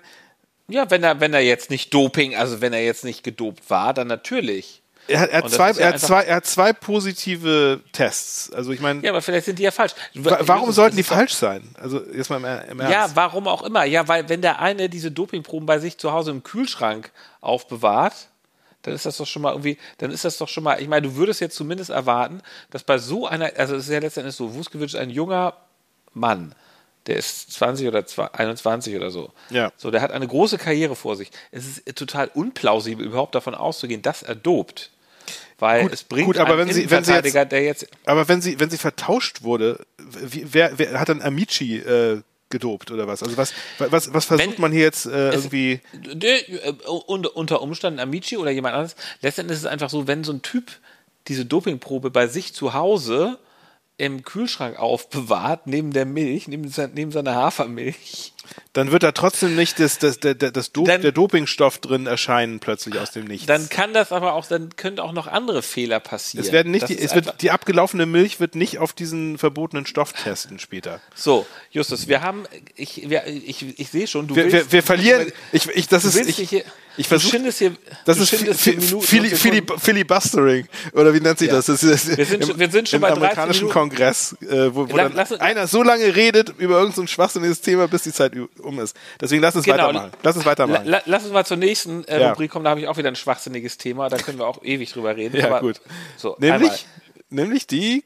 Ja, 0.67 0.89
wenn 0.89 1.03
er, 1.03 1.19
wenn 1.19 1.33
er 1.33 1.41
jetzt 1.41 1.69
nicht 1.69 1.93
Doping, 1.93 2.35
also 2.35 2.59
wenn 2.59 2.73
er 2.73 2.83
jetzt 2.83 3.03
nicht 3.03 3.23
gedopt 3.23 3.69
war, 3.69 3.93
dann 3.93 4.07
natürlich. 4.07 4.81
Er 5.07 5.19
hat, 5.19 5.29
er 5.29 5.43
hat 5.43 5.51
zwei, 5.51 5.71
er, 5.71 5.89
hat 5.89 5.99
zwei, 5.99 6.23
er 6.23 6.35
hat 6.37 6.45
zwei 6.45 6.73
positive 6.73 7.81
Tests. 7.91 8.51
Also 8.51 8.71
ich 8.71 8.79
meine. 8.79 9.03
Ja, 9.03 9.11
aber 9.11 9.21
vielleicht 9.21 9.45
sind 9.45 9.59
die 9.59 9.63
ja 9.63 9.71
falsch. 9.71 9.93
Warum 10.15 10.71
sollten 10.71 10.97
die 10.97 11.03
falsch 11.03 11.33
sein? 11.33 11.75
Also 11.79 12.01
jetzt 12.11 12.29
mal 12.29 12.37
im, 12.37 12.79
Ernst. 12.79 12.91
Ja, 12.91 13.09
warum 13.13 13.47
auch 13.47 13.61
immer. 13.63 13.85
Ja, 13.85 14.07
weil 14.07 14.27
wenn 14.29 14.41
der 14.41 14.59
eine 14.59 14.89
diese 14.89 15.11
Dopingproben 15.11 15.67
bei 15.67 15.77
sich 15.77 15.97
zu 15.97 16.11
Hause 16.11 16.31
im 16.31 16.43
Kühlschrank 16.43 17.11
aufbewahrt, 17.41 18.29
dann 18.85 18.93
ist 18.93 19.05
das 19.05 19.17
doch 19.17 19.25
schon 19.25 19.41
mal 19.41 19.51
irgendwie, 19.51 19.77
dann 19.97 20.11
ist 20.11 20.25
das 20.25 20.37
doch 20.37 20.47
schon 20.47 20.63
mal, 20.63 20.79
ich 20.79 20.87
meine, 20.87 21.07
du 21.07 21.15
würdest 21.15 21.41
jetzt 21.41 21.55
zumindest 21.55 21.89
erwarten, 21.89 22.41
dass 22.69 22.83
bei 22.83 22.99
so 22.99 23.25
einer, 23.25 23.51
also 23.57 23.75
es 23.75 23.85
ist 23.85 23.91
ja 23.91 23.99
letztendlich 23.99 24.35
so, 24.35 24.53
Vuskovic 24.53 24.89
ist 24.89 24.95
ein 24.95 25.09
junger 25.09 25.55
Mann, 26.13 26.53
der 27.07 27.17
ist 27.17 27.51
20 27.53 27.87
oder 27.87 28.03
21 28.33 28.95
oder 28.95 29.09
so. 29.09 29.31
Ja. 29.49 29.71
So, 29.75 29.89
der 29.89 30.01
hat 30.01 30.11
eine 30.11 30.27
große 30.27 30.57
Karriere 30.57 30.95
vor 30.95 31.15
sich. 31.15 31.31
Es 31.51 31.79
ist 31.79 31.97
total 31.97 32.29
unplausibel, 32.33 33.05
überhaupt 33.05 33.35
davon 33.35 33.55
auszugehen, 33.55 34.01
dass 34.01 34.21
er 34.21 34.35
dopt. 34.35 34.91
Weil 35.57 35.83
gut, 35.83 35.93
es 35.93 36.03
bringt 36.03 36.27
gut, 36.27 36.37
aber 36.37 36.57
wenn 36.57 36.71
sie, 36.71 36.89
wenn 36.91 37.03
sie 37.03 37.13
jetzt, 37.13 37.33
der 37.33 37.63
jetzt. 37.63 37.87
Aber 38.05 38.27
wenn 38.27 38.41
sie, 38.41 38.59
wenn 38.59 38.69
sie 38.69 38.77
vertauscht 38.77 39.41
wurde, 39.41 39.85
wie, 39.97 40.53
wer, 40.53 40.77
wer 40.77 40.99
hat 40.99 41.09
dann 41.09 41.21
Amici 41.21 41.77
äh, 41.77 42.21
gedopt 42.49 42.91
oder 42.91 43.07
was? 43.07 43.23
Also 43.23 43.37
was, 43.37 43.53
was, 43.79 44.13
was 44.13 44.25
versucht 44.25 44.53
Wenn, 44.53 44.61
man 44.61 44.71
hier 44.71 44.83
jetzt 44.83 45.05
äh, 45.05 45.31
irgendwie? 45.31 45.81
Äh, 46.21 46.43
unter 46.85 47.61
Umständen 47.61 47.99
Amici 47.99 48.37
oder 48.37 48.51
jemand 48.51 48.75
anderes. 48.75 48.95
Letztendlich 49.21 49.57
ist 49.57 49.63
es 49.63 49.69
einfach 49.69 49.89
so, 49.89 50.07
wenn 50.07 50.23
so 50.23 50.33
ein 50.33 50.41
Typ 50.41 50.71
diese 51.27 51.45
Dopingprobe 51.45 52.11
bei 52.11 52.27
sich 52.27 52.53
zu 52.53 52.73
Hause 52.73 53.39
im 53.97 54.23
Kühlschrank 54.23 54.77
aufbewahrt, 54.77 55.67
neben 55.67 55.91
der 55.91 56.05
Milch, 56.05 56.47
neben, 56.47 56.71
neben 56.93 57.11
seiner 57.11 57.35
Hafermilch. 57.35 58.33
Dann 58.73 58.91
wird 58.91 59.03
da 59.03 59.11
trotzdem 59.11 59.55
nicht 59.55 59.79
das, 59.79 59.99
das, 59.99 60.19
das, 60.19 60.35
das 60.37 60.71
Do 60.71 60.83
dann, 60.83 61.01
der 61.01 61.11
Dopingstoff 61.11 61.79
drin 61.79 62.07
erscheinen 62.07 62.59
plötzlich 62.59 62.99
aus 62.99 63.11
dem 63.11 63.25
Nichts. 63.25 63.47
Dann 63.47 63.69
kann 63.69 63.93
das 63.93 64.11
aber 64.11 64.33
auch, 64.33 64.45
dann 64.45 64.75
können 64.75 64.99
auch 64.99 65.13
noch 65.13 65.27
andere 65.27 65.61
Fehler 65.61 65.99
passieren. 65.99 66.45
Es 66.45 66.51
werden 66.51 66.71
nicht, 66.71 66.89
die, 66.89 66.97
es 66.97 67.15
wird, 67.15 67.41
die 67.41 67.51
abgelaufene 67.51 68.05
Milch 68.05 68.39
wird 68.39 68.55
nicht 68.55 68.79
auf 68.79 68.93
diesen 68.93 69.37
verbotenen 69.37 69.85
Stoff 69.85 70.13
testen 70.13 70.59
später. 70.59 71.01
So, 71.13 71.45
Justus, 71.71 72.07
wir 72.07 72.21
haben, 72.21 72.45
ich, 72.75 73.09
wir, 73.09 73.25
ich, 73.27 73.79
ich 73.79 73.89
sehe 73.89 74.07
schon, 74.07 74.27
du 74.27 74.35
wir, 74.35 74.51
willst, 74.51 74.67
wir, 74.67 74.71
wir 74.71 74.83
verlieren, 74.83 75.31
ich, 75.51 75.67
ich, 75.69 75.87
das 75.87 76.05
ist, 76.05 76.17
ich, 76.17 76.49
hier, 76.49 76.63
ich 76.97 77.07
versuche, 77.07 77.39
das 78.05 78.17
ist 78.17 78.29
Filibustering 78.29 80.67
oder 80.93 81.13
wie 81.13 81.19
nennt 81.19 81.39
sich 81.39 81.49
ja. 81.49 81.55
das? 81.55 81.65
das 81.65 81.83
ist, 81.83 82.17
wir, 82.17 82.25
sind, 82.25 82.49
im, 82.49 82.59
wir 82.59 82.69
sind 82.69 82.89
schon 82.89 82.97
im 82.97 83.01
bei 83.01 83.11
amerikanischen 83.11 83.69
Kongress, 83.69 84.35
äh, 84.41 84.73
wo, 84.73 84.89
wo 84.89 84.97
dann 84.97 85.13
lass, 85.13 85.31
einer 85.33 85.67
so 85.67 85.83
lange 85.83 86.15
redet 86.15 86.53
über 86.57 86.75
irgendein 86.75 87.07
so 87.07 87.07
schwachsinniges 87.07 87.61
Thema, 87.61 87.87
bis 87.87 88.03
die 88.03 88.13
Zeit 88.13 88.34
um 88.41 88.79
ist. 88.79 88.95
Deswegen 89.19 89.41
lass 89.41 89.55
uns 89.55 89.65
genau. 89.65 89.77
weitermachen. 89.87 90.11
Lass 90.23 90.35
uns 90.35 90.45
weitermachen. 90.45 90.85
La, 90.85 91.01
lass 91.05 91.23
uns 91.23 91.33
mal 91.33 91.45
zur 91.45 91.57
nächsten 91.57 92.03
äh, 92.05 92.21
ja. 92.21 92.29
Rubrik 92.29 92.51
kommen. 92.51 92.65
Da 92.65 92.71
habe 92.71 92.81
ich 92.81 92.87
auch 92.87 92.97
wieder 92.97 93.09
ein 93.09 93.15
schwachsinniges 93.15 93.77
Thema. 93.77 94.09
Da 94.09 94.17
können 94.17 94.37
wir 94.37 94.47
auch 94.47 94.63
ewig 94.63 94.91
drüber 94.91 95.15
reden. 95.15 95.37
Ja, 95.37 95.47
Aber, 95.47 95.61
gut. 95.61 95.81
So, 96.17 96.35
nämlich, 96.39 96.85
nämlich 97.29 97.67
die 97.67 98.03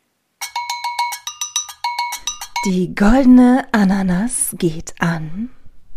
die 2.66 2.94
goldene 2.94 3.68
Ananas 3.72 4.54
geht 4.58 4.94
an. 5.00 5.50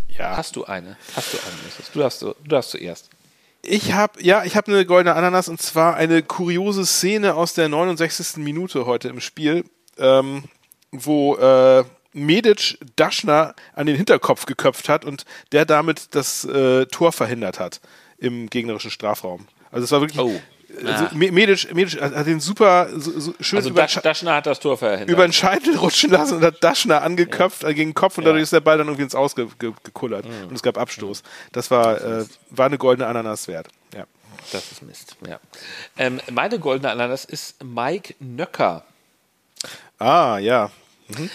Ja. 0.08 0.36
Hast 0.36 0.54
du 0.54 0.64
eine? 0.64 0.96
Hast 1.16 1.32
du 1.32 1.38
eine? 1.38 1.56
Du 1.92 1.98
darfst, 1.98 2.22
du 2.22 2.34
darfst 2.44 2.70
zuerst. 2.70 3.10
Ich 3.62 3.92
habe 3.92 4.22
ja, 4.22 4.44
ich 4.44 4.56
habe 4.56 4.72
eine 4.72 4.86
goldene 4.86 5.16
Ananas 5.16 5.48
und 5.48 5.60
zwar 5.60 5.94
eine 5.96 6.22
kuriose 6.22 6.86
Szene 6.86 7.34
aus 7.34 7.54
der 7.54 7.68
69. 7.68 8.36
Minute 8.36 8.86
heute 8.86 9.08
im 9.08 9.20
Spiel, 9.20 9.64
ähm, 9.98 10.44
wo 10.90 11.36
äh, 11.36 11.84
Medic 12.12 12.78
Daschner 12.96 13.54
an 13.74 13.86
den 13.86 13.96
Hinterkopf 13.96 14.46
geköpft 14.46 14.88
hat 14.88 15.04
und 15.04 15.24
der 15.52 15.64
damit 15.64 16.14
das 16.14 16.44
äh, 16.44 16.86
Tor 16.86 17.12
verhindert 17.12 17.58
hat 17.58 17.80
im 18.18 18.48
gegnerischen 18.50 18.90
Strafraum. 18.90 19.46
Also 19.70 19.84
es 19.84 19.92
war 19.92 20.00
wirklich 20.00 20.20
Oh. 20.20 20.40
also 20.86 21.04
Ah. 21.04 21.10
Me- 21.12 21.30
Medic, 21.32 21.74
Medic 21.74 22.00
hat 22.00 22.26
den 22.26 22.40
super 22.40 22.88
so, 22.98 23.18
so 23.20 23.34
schön 23.40 23.58
Also 23.58 23.70
über, 23.70 23.82
Dasch, 23.82 23.94
Daschner 24.02 24.34
hat 24.36 24.46
das 24.46 24.58
Tor 24.60 24.78
verhindert. 24.78 25.10
über 25.10 25.26
den 25.26 25.32
Scheitel 25.32 25.76
rutschen 25.76 26.10
lassen 26.10 26.36
und 26.36 26.44
hat 26.44 26.62
Daschner 26.64 27.02
angeköpft 27.02 27.62
äh, 27.64 27.74
gegen 27.74 27.90
den 27.90 27.94
Kopf 27.94 28.16
und 28.18 28.24
dadurch 28.24 28.42
ist 28.42 28.52
der 28.52 28.60
Ball 28.60 28.78
dann 28.78 28.86
irgendwie 28.86 29.02
ins 29.04 29.14
Aus 29.14 29.34
ge 29.34 29.48
ge 29.58 29.72
gekullert 29.82 30.24
Mhm. 30.26 30.48
und 30.48 30.54
es 30.54 30.62
gab 30.62 30.78
Abstoß. 30.78 31.22
Das 31.52 31.70
war, 31.70 32.00
äh, 32.00 32.24
war 32.50 32.66
eine 32.66 32.78
goldene 32.78 33.06
Ananas 33.06 33.48
wert. 33.48 33.68
Ja. 33.94 34.04
Das 34.50 34.72
ist 34.72 34.82
Mist, 34.82 35.16
ja. 35.28 35.38
Ähm, 35.98 36.20
meine 36.30 36.58
goldene 36.58 36.90
Ananas 36.90 37.24
ist 37.24 37.62
Mike 37.62 38.14
Nöcker. 38.18 38.84
Ah, 39.98 40.38
ja. 40.38 40.70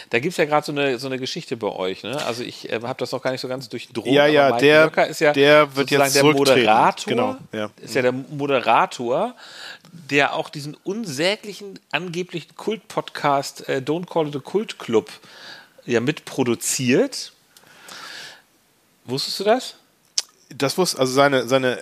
Da 0.10 0.20
gibt 0.20 0.32
es 0.34 0.38
ja 0.38 0.46
gerade 0.46 0.66
so 0.66 0.72
eine, 0.72 0.98
so 1.00 1.08
eine 1.08 1.18
Geschichte 1.20 1.58
bei 1.58 1.68
euch. 1.68 2.04
Ne? 2.04 2.24
Also 2.26 2.44
ich 2.44 2.72
äh, 2.72 2.80
habe 2.82 2.98
das 3.00 3.12
noch 3.12 3.22
gar 3.22 3.32
nicht 3.32 3.42
so 3.42 3.48
ganz 3.48 3.70
durchdrungen. 3.70 4.14
Ja, 4.14 4.26
ja, 4.28 4.52
der- 4.58 4.92
ist 5.10 5.20
ja 5.22 5.34
der 5.34 5.76
wird 5.76 5.92
jetzt 5.92 6.16
der. 6.16 6.24
Moderator. 6.24 7.10
Genau, 7.10 7.36
ja. 7.52 7.70
Ist 7.82 7.96
ja 7.96 8.02
der 8.02 8.12
Moderator, 8.12 9.36
der 9.92 10.34
auch 10.36 10.50
diesen 10.50 10.76
unsäglichen, 10.84 11.80
angeblichen 11.92 12.56
Kult-Podcast 12.56 13.68
äh, 13.70 13.82
Don't 13.86 14.06
Call 14.12 14.28
It 14.28 14.36
a 14.36 14.40
Cult 14.40 14.80
Club 14.80 15.10
ja 15.86 16.00
mitproduziert. 16.00 17.32
Wusstest 19.06 19.40
du 19.40 19.44
das? 19.46 19.76
Das 20.50 20.78
wusste, 20.78 21.00
also 21.00 21.12
seine, 21.14 21.48
seine 21.48 21.78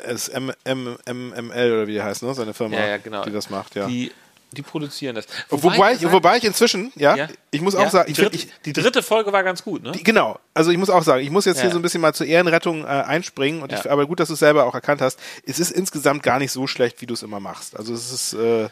MML 0.66 1.72
oder 1.72 1.88
wie 1.88 1.94
die 1.94 2.02
heißt, 2.02 2.24
ne? 2.24 2.34
Seine 2.34 2.54
Firma, 2.54 2.78
Ja, 2.78 2.88
ja, 2.88 2.98
genau. 2.98 3.24
die 3.24 3.32
das 3.32 3.50
macht, 3.50 3.76
ja. 3.76 3.88
Die, 3.88 4.12
die 4.56 4.62
produzieren 4.64 5.16
das. 5.16 5.26
wobei, 5.50 5.90
ich 5.92 5.96
ich, 5.98 6.02
sagen- 6.02 6.14
wobei 6.14 6.38
ich 6.38 6.44
inzwischen, 6.44 6.92
ja, 6.96 7.16
Ja? 7.16 7.28
ich 7.52 7.62
muss 7.62 7.74
Ja, 7.76 7.82
auch 7.82 7.90
sagen, 7.92 8.08
die, 8.08 8.12
ich, 8.14 8.18
find- 8.18 8.34
dritte, 8.34 8.46
ich, 8.48 8.62
die 8.66 8.74
dritte 8.74 9.04
Folge 9.04 9.32
war 9.32 9.44
ganz 9.44 9.64
gut, 9.64 9.84
ne? 9.84 9.92
Die, 9.92 10.04
genau. 10.04 10.40
Also 10.54 10.72
ich 10.72 10.78
muss 10.78 10.90
auch 10.90 11.04
sagen, 11.04 11.24
ich 11.24 11.30
muss 11.30 11.46
jetzt 11.46 11.58
Ja. 11.58 11.64
hier 11.64 11.72
so 11.72 11.80
ein 11.80 11.82
bisschen 11.82 12.02
mal 12.02 12.14
zur 12.14 12.26
Ehrenrettung 12.28 12.84
äh, 12.84 12.88
einspringen. 12.88 13.62
Und 13.62 13.72
Ja. 13.72 13.80
ich, 13.80 13.92
aber 13.92 14.06
gut, 14.08 14.20
dass 14.20 14.30
du 14.30 14.34
es 14.34 14.40
selber 14.40 14.66
auch 14.66 14.74
erkannt 14.74 15.02
hast. 15.02 15.20
Es 15.46 15.60
ist 15.60 15.72
insgesamt 15.72 16.24
gar 16.24 16.40
nicht 16.40 16.52
so 16.52 16.68
schlecht, 16.68 17.02
wie 17.02 17.06
du 17.06 17.14
es 17.14 17.24
immer 17.24 17.40
machst. 17.40 17.76
Also 17.78 17.94
es 17.94 18.12
ist 18.12 18.34
äh, 18.34 18.70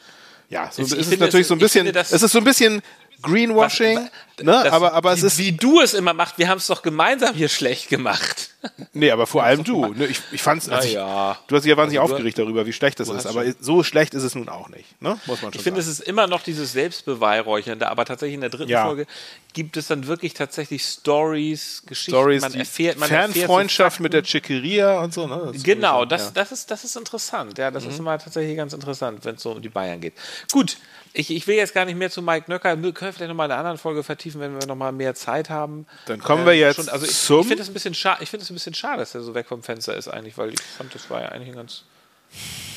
ja, 0.50 0.70
so, 0.72 0.82
es 0.84 0.92
ist 0.92 1.08
finde, 1.10 1.26
natürlich 1.26 1.44
es- 1.46 1.48
so 1.48 1.56
ein 1.56 1.60
bisschen, 1.60 1.88
es 1.88 2.12
ist 2.12 2.32
so 2.32 2.38
ein 2.38 2.44
bisschen 2.44 2.82
Greenwashing, 3.24 3.98
Was- 3.98 4.46
ne? 4.46 4.52
das- 4.64 4.74
aber 4.74 4.94
aber 4.94 5.14
es 5.14 5.22
wie, 5.24 5.28
ist 5.28 5.38
wie 5.40 5.52
du 5.54 5.82
es 5.82 5.94
immer 5.94 6.14
machst, 6.14 6.38
wir 6.38 6.48
haben 6.50 6.58
es 6.60 6.68
doch 6.68 6.82
gemeinsam 6.82 7.34
hier 7.36 7.50
schlecht 7.50 7.90
gemacht. 7.90 8.50
nee, 8.94 9.12
aber 9.12 9.28
vor 9.28 9.44
allem 9.44 9.64
du. 9.64 9.88
Ne? 9.94 10.06
Ich, 10.06 10.22
ich 10.32 10.42
fand's, 10.42 10.70
also 10.70 10.88
ja. 10.88 11.38
du 11.48 11.56
hast 11.56 11.64
dich 11.64 11.70
ja 11.72 11.76
wahnsinnig 11.78 12.00
Also 12.02 12.14
aufgeregt 12.14 12.38
darüber, 12.40 12.66
wie 12.66 12.72
schlecht 12.74 13.00
das 13.00 13.10
ist. 13.10 13.26
Aber 13.26 13.44
schon- 13.44 13.56
so 13.60 13.84
schlecht 13.84 14.14
ist 14.14 14.24
es 14.24 14.36
nun 14.36 14.48
auch 14.48 14.70
nicht, 14.70 15.02
ne? 15.02 15.20
Muss 15.26 15.42
man 15.42 15.52
schon 15.52 15.60
Ich 15.60 15.64
finde, 15.64 15.80
es 15.82 15.88
ist 15.88 16.00
immer 16.02 16.28
noch 16.28 16.42
dieses 16.44 16.72
Selbstbeweihräuchernde, 16.72 17.88
aber 17.90 18.06
tatsächlich 18.06 18.36
in 18.36 18.42
der 18.42 18.50
dritten 18.50 18.70
Ja. 18.72 18.86
Folge 18.86 19.06
gibt 19.54 19.76
es 19.78 19.88
dann 19.88 20.08
wirklich 20.08 20.34
tatsächlich 20.34 20.84
Stories, 20.84 21.84
Geschichten, 21.86 22.12
Stories, 22.12 22.42
man 22.42 22.52
die 22.54 22.60
erfährt, 22.60 22.98
man 22.98 23.10
erfährt 23.10 23.28
so 23.28 23.40
Fernfreundschaft 23.40 23.92
Fakten. 23.96 24.04
mit 24.04 24.14
der 24.14 24.24
Chiqueria 24.24 25.00
und 25.02 25.14
so, 25.14 25.28
ne? 25.28 25.52
Das 25.54 25.64
Genau, 25.64 26.06
das, 26.06 26.22
ja. 26.24 26.30
Mhm. 26.30 26.34
das, 26.36 26.52
ist, 26.52 26.72
das 26.72 26.84
ist 26.86 26.96
interessant. 26.96 27.58
Ja, 27.58 27.70
das 27.70 27.86
ist 27.86 28.00
immer 28.00 28.18
tatsächlich 28.18 28.56
ganz 28.58 28.74
interessant, 28.74 29.24
wenn 29.26 29.36
es 29.36 29.42
so 29.44 29.52
um 29.52 29.62
die 29.62 29.70
Bayern 29.70 30.00
geht. 30.02 30.14
Gut, 30.52 30.78
ich, 31.14 31.30
ich 31.32 31.48
will 31.48 31.56
jetzt 31.56 31.74
gar 31.74 31.86
nicht 31.86 31.96
mehr 31.98 32.10
zu 32.10 32.22
Mike 32.22 32.50
Nöcker. 32.50 32.82
Wir 32.82 32.92
können 32.92 33.14
vielleicht 33.14 33.30
nochmal 33.30 33.46
in 33.48 33.52
einer 33.52 33.60
anderen 33.60 33.78
Folge 33.78 34.04
vertiefen, 34.04 34.42
wenn 34.42 34.60
wir 34.60 34.66
nochmal 34.68 34.92
mehr 34.92 35.14
Zeit 35.16 35.50
haben. 35.50 35.86
Dann 36.08 36.20
kommen 36.20 36.46
wir 36.46 36.54
jetzt 36.56 36.78
schon, 36.78 36.90
also 36.90 37.06
ich, 37.06 37.16
zum- 37.16 37.42
Ich 37.42 37.48
finde 37.48 37.64
es 37.64 37.70
ein 37.70 37.74
bisschen 37.74 37.94
ich 37.94 38.34
es 38.34 38.50
ein 38.50 38.54
bisschen 38.56 38.74
schade, 38.74 38.98
dass 39.00 39.14
er 39.16 39.22
so 39.22 39.34
weg 39.36 39.48
vom 39.48 39.62
Fenster 39.64 39.96
ist 39.96 40.08
eigentlich, 40.08 40.38
weil 40.38 40.54
ich 40.54 40.62
fand, 40.62 40.94
das 40.96 41.10
war 41.10 41.22
ja 41.22 41.30
eigentlich 41.30 41.50
ein 41.50 41.56
ganz 41.56 41.84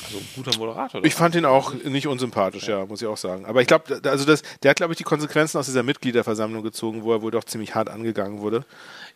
also 0.05 0.21
guter 0.35 0.55
Moderator. 0.59 1.03
Ich 1.03 1.15
fand 1.15 1.33
ihn 1.35 1.43
auch 1.45 1.73
nicht 1.73 2.05
unsympathisch, 2.07 2.67
ja, 2.67 2.85
muss 2.85 3.01
ich 3.01 3.07
auch 3.07 3.17
sagen. 3.17 3.45
Aber 3.47 3.59
ich 3.61 3.67
glaube, 3.67 3.99
also 4.03 4.23
das, 4.23 4.43
der 4.61 4.69
hat, 4.69 4.77
glaube 4.77 4.93
ich, 4.93 4.97
die 4.97 5.03
Konsequenzen 5.03 5.57
aus 5.57 5.65
dieser 5.65 5.81
Mitgliederversammlung 5.83 6.61
gezogen, 6.63 7.03
wo 7.03 7.11
er 7.11 7.23
wohl 7.23 7.31
doch 7.31 7.43
ziemlich 7.43 7.73
hart 7.73 7.89
angegangen 7.89 8.39
wurde. 8.39 8.65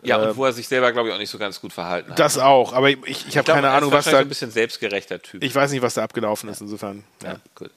ja, 0.01 0.18
und 0.18 0.36
wo 0.36 0.46
er 0.46 0.51
sich 0.51 0.68
selber, 0.68 0.92
glaube 0.92 1.10
ich, 1.10 1.13
auch 1.13 1.20
nicht 1.20 1.30
so 1.30 1.38
ganz 1.38 1.62
gut 1.62 1.72
verhalten 1.74 2.10
hat. 2.10 2.19
äh, 2.19 2.24
Das 2.24 2.39
auch, 2.39 2.74
aber 2.74 2.89
ich, 2.89 2.98
ich, 3.06 3.28
ich 3.28 3.38
habe 3.38 3.50
keine 3.52 3.69
Ahnung, 3.69 3.91
was 3.91 4.06
da. 4.06 4.17
ein 4.17 4.28
bisschen 4.28 4.50
selbstgerechter 4.50 5.22
Typ. 5.22 5.43
Ich 5.43 5.54
weiß 5.54 5.72
nicht, 5.72 5.84
was 5.84 5.93
da 5.93 6.04
abgelaufen 6.04 6.50
ist, 6.50 6.60
insofern. 6.60 7.04
Ja. 7.24 7.34
ja, 7.34 7.39
gut. 7.54 7.69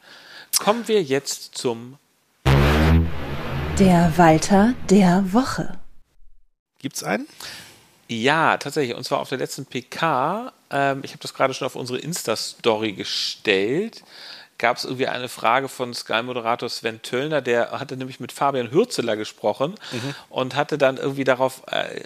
Kommen 0.58 0.88
wir 0.88 1.02
jetzt 1.02 1.56
zum 1.56 1.98
Der 3.78 4.12
Walter 4.16 4.74
der 4.88 5.32
Woche. 5.32 5.78
Gibt's 6.78 7.02
einen? 7.02 7.26
Ja, 8.08 8.56
tatsächlich. 8.58 8.96
Und 8.96 9.04
zwar 9.04 9.20
auf 9.20 9.28
der 9.28 9.38
letzten 9.38 9.66
PK, 9.66 10.52
ähm, 10.70 11.00
ich 11.02 11.12
habe 11.12 11.22
das 11.22 11.34
gerade 11.34 11.54
schon 11.54 11.66
auf 11.66 11.76
unsere 11.76 11.98
Insta-Story 11.98 12.92
gestellt, 12.92 14.04
gab 14.58 14.76
es 14.76 14.84
irgendwie 14.84 15.08
eine 15.08 15.28
Frage 15.28 15.68
von 15.68 15.92
Sky-Moderator 15.92 16.68
Sven 16.68 17.02
Töllner, 17.02 17.40
der 17.40 17.72
hatte 17.72 17.96
nämlich 17.96 18.20
mit 18.20 18.32
Fabian 18.32 18.70
Hürzeler 18.70 19.16
gesprochen 19.16 19.74
und 20.28 20.54
hatte 20.54 20.78
dann 20.78 20.96
irgendwie 20.96 21.24
darauf, 21.24 21.62
äh, 21.70 22.00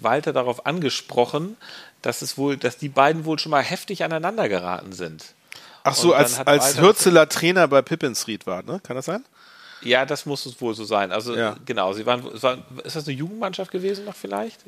Walter 0.00 0.32
darauf 0.32 0.66
angesprochen, 0.66 1.56
dass 2.00 2.22
es 2.22 2.36
wohl, 2.36 2.56
dass 2.56 2.78
die 2.78 2.88
beiden 2.88 3.24
wohl 3.24 3.38
schon 3.38 3.50
mal 3.50 3.62
heftig 3.62 4.04
aneinander 4.04 4.48
geraten 4.48 4.92
sind. 4.92 5.34
Ach 5.84 5.94
so, 5.94 6.14
als, 6.14 6.38
als 6.46 6.80
Hürzeler 6.80 7.28
Trainer 7.28 7.66
bei 7.68 7.82
Pippins-Ried 7.82 8.46
war, 8.46 8.62
ne? 8.62 8.80
Kann 8.82 8.96
das 8.96 9.06
sein? 9.06 9.24
Ja, 9.82 10.06
das 10.06 10.26
muss 10.26 10.46
es 10.46 10.60
wohl 10.60 10.74
so 10.74 10.84
sein. 10.84 11.10
Also 11.10 11.34
Ja. 11.36 11.56
genau, 11.64 11.92
sie 11.92 12.06
waren, 12.06 12.24
es 12.34 12.42
war, 12.42 12.58
ist 12.84 12.94
das 12.94 13.06
eine 13.08 13.16
Jugendmannschaft 13.16 13.70
gewesen 13.72 14.04
noch 14.04 14.14
vielleicht? 14.14 14.60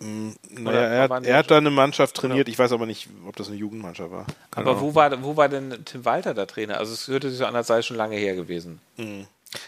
Eine 0.00 0.34
Naja, 0.50 0.80
er, 0.80 1.10
waren 1.10 1.24
hat- 1.24 1.28
er 1.30 1.36
hat 1.38 1.50
da 1.50 1.56
eine 1.58 1.70
Mannschaft 1.70 2.14
trainiert. 2.16 2.48
Ich 2.48 2.58
weiß 2.58 2.70
aber 2.72 2.86
nicht, 2.86 3.08
ob 3.26 3.34
das 3.36 3.48
eine 3.48 3.56
Jugendmannschaft 3.56 4.10
war. 4.12 4.26
Keine 4.52 4.66
Aber 4.68 4.78
Ahnung. 4.78 4.90
wo 4.90 4.94
war, 4.94 5.22
wo 5.24 5.36
war 5.36 5.48
denn 5.48 5.84
Tim 5.84 6.04
Walter 6.04 6.32
der 6.34 6.46
Trainer? 6.46 6.78
Also 6.78 6.92
es 6.92 7.08
hörte 7.08 7.28
sich 7.28 7.38
so 7.38 7.46
an, 7.46 7.56
als 7.56 7.66
sei 7.66 7.78
es 7.78 7.86
schon 7.86 7.96
lange 7.96 8.16
her 8.16 8.34
gewesen. 8.36 8.80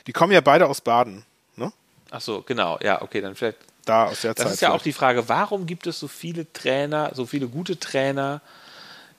Die 0.06 0.12
kommen 0.12 0.32
ja 0.32 0.40
beide 0.40 0.66
aus 0.68 0.80
Baden, 0.80 1.24
ne? 1.56 1.72
Ach 2.10 2.20
so, 2.20 2.42
genau. 2.42 2.78
Ja, 2.82 3.02
okay, 3.02 3.20
dann 3.20 3.34
vielleicht. 3.34 3.58
Da 3.86 4.06
aus 4.06 4.22
der 4.22 4.32
Das 4.34 4.44
Zeit. 4.44 4.54
ist 4.54 4.60
ja 4.62 4.68
auch 4.68 4.72
vielleicht. 4.74 4.86
die 4.86 4.92
Frage, 4.92 5.28
warum 5.28 5.66
gibt 5.66 5.86
es 5.88 5.98
so 5.98 6.08
viele 6.08 6.50
Trainer, 6.52 7.10
so 7.14 7.26
viele 7.26 7.48
gute 7.48 7.78
Trainer, 7.78 8.40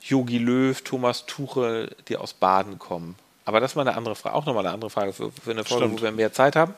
Jogi 0.08 0.38
Löw, 0.38 0.80
Thomas 0.82 1.26
Tuchel, 1.26 1.94
die 2.08 2.16
aus 2.16 2.32
Baden 2.32 2.78
kommen? 2.78 3.16
Aber 3.44 3.60
das 3.60 3.72
ist 3.72 3.76
mal 3.76 3.86
eine 3.86 3.96
andere 3.96 4.16
Frage, 4.16 4.34
auch 4.34 4.46
nochmal 4.46 4.64
eine 4.66 4.74
andere 4.74 4.90
Frage 4.90 5.12
für, 5.12 5.30
für 5.30 5.50
eine 5.52 5.64
Folge, 5.64 5.84
Stimmt. 5.86 6.00
wo 6.00 6.04
wir 6.04 6.12
mehr 6.12 6.32
Zeit 6.32 6.56
haben. 6.56 6.74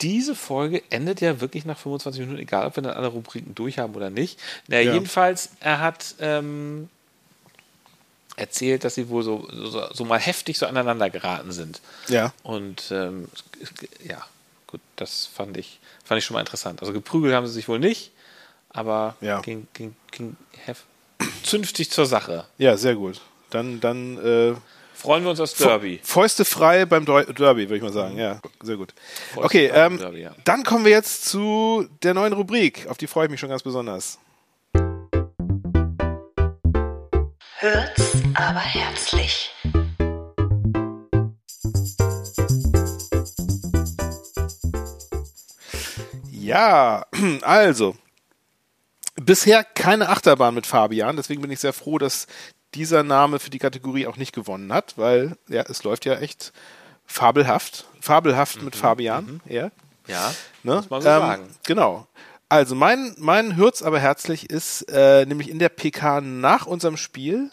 Diese 0.00 0.34
Folge 0.34 0.82
endet 0.90 1.20
ja 1.20 1.40
wirklich 1.40 1.64
nach 1.64 1.78
25 1.78 2.20
Minuten, 2.22 2.40
egal 2.40 2.66
ob 2.66 2.76
wir 2.76 2.82
dann 2.82 2.94
alle 2.94 3.08
Rubriken 3.08 3.54
durchhaben 3.54 3.94
oder 3.94 4.10
nicht. 4.10 4.38
Na, 4.68 4.80
Ja. 4.80 4.94
jedenfalls, 4.94 5.50
er 5.60 5.80
hat 5.80 6.14
ähm, 6.18 6.88
erzählt, 8.36 8.84
dass 8.84 8.94
sie 8.94 9.08
wohl 9.10 9.22
so, 9.22 9.46
so, 9.52 9.92
so 9.92 10.04
mal 10.04 10.18
heftig 10.18 10.58
so 10.58 10.66
aneinander 10.66 11.10
geraten 11.10 11.52
sind. 11.52 11.80
Ja. 12.08 12.32
Und 12.42 12.90
ähm, 12.90 13.28
ja, 14.02 14.24
gut, 14.66 14.80
das 14.96 15.26
fand 15.26 15.56
ich, 15.58 15.78
fand 16.04 16.18
ich 16.18 16.24
schon 16.24 16.34
mal 16.34 16.40
interessant. 16.40 16.80
Also 16.80 16.92
geprügelt 16.92 17.34
haben 17.34 17.46
sie 17.46 17.52
sich 17.52 17.68
wohl 17.68 17.78
nicht, 17.78 18.12
aber 18.70 19.14
Ja. 19.20 19.40
ging, 19.42 19.68
ging, 19.74 19.94
ging 20.10 20.36
hef- 20.64 20.84
zünftig 21.50 21.90
zur 21.90 22.06
Sache. 22.06 22.44
Ja, 22.58 22.76
sehr 22.76 22.94
gut. 22.94 23.20
Dann, 23.50 23.80
dann 23.80 24.16
äh, 24.24 24.54
Freuen 24.94 25.24
wir 25.24 25.30
uns 25.30 25.40
aufs 25.40 25.54
Derby. 25.54 25.98
Fäuste 26.02 26.44
frei 26.44 26.84
beim 26.84 27.04
Deu- 27.04 27.24
Derby, 27.32 27.62
würde 27.68 27.76
ich 27.76 27.82
mal 27.82 27.92
sagen. 27.92 28.16
Ja, 28.18 28.40
sehr 28.62 28.76
gut. 28.76 28.92
Fäuste 29.34 29.44
Okay, 29.46 29.66
ähm, 29.74 29.98
Derby, 29.98 30.20
ja. 30.20 30.32
dann 30.44 30.62
kommen 30.62 30.84
wir 30.84 30.92
jetzt 30.92 31.24
zu 31.24 31.86
der 32.02 32.14
neuen 32.14 32.32
Rubrik. 32.34 32.86
Auf 32.88 32.98
die 32.98 33.06
freue 33.06 33.24
ich 33.24 33.30
mich 33.30 33.40
schon 33.40 33.48
ganz 33.48 33.62
besonders. 33.62 34.18
Hört's 37.58 38.12
aber 38.34 38.60
herzlich. 38.60 39.50
Ja, 46.30 47.04
also. 47.42 47.94
Bisher 49.30 49.62
keine 49.62 50.08
Achterbahn 50.08 50.56
mit 50.56 50.66
Fabian, 50.66 51.14
deswegen 51.14 51.40
bin 51.40 51.52
ich 51.52 51.60
sehr 51.60 51.72
froh, 51.72 51.98
dass 51.98 52.26
dieser 52.74 53.04
Name 53.04 53.38
für 53.38 53.48
die 53.50 53.60
Kategorie 53.60 54.08
auch 54.08 54.16
nicht 54.16 54.34
gewonnen 54.34 54.72
hat, 54.72 54.94
weil 54.98 55.36
ja, 55.48 55.62
es 55.68 55.84
läuft 55.84 56.04
ja 56.04 56.14
echt 56.18 56.52
fabelhaft. 57.06 57.86
Fabelhaft 58.00 58.60
mit 58.62 58.74
Fabian, 58.74 59.40
ja. 59.48 59.70
Ja, 60.08 60.34
Ne? 60.64 60.74
muss 60.74 60.90
man 60.90 61.00
so 61.02 61.08
Ähm, 61.08 61.20
sagen. 61.20 61.48
Genau. 61.64 62.08
Also 62.48 62.74
mein, 62.74 63.14
mein 63.18 63.56
Hürz 63.56 63.82
aber 63.82 64.00
herzlich 64.00 64.50
ist 64.50 64.82
äh, 64.90 65.24
nämlich 65.26 65.48
in 65.48 65.60
der 65.60 65.68
PK 65.68 66.20
nach 66.20 66.66
unserem 66.66 66.96
Spiel. 66.96 67.52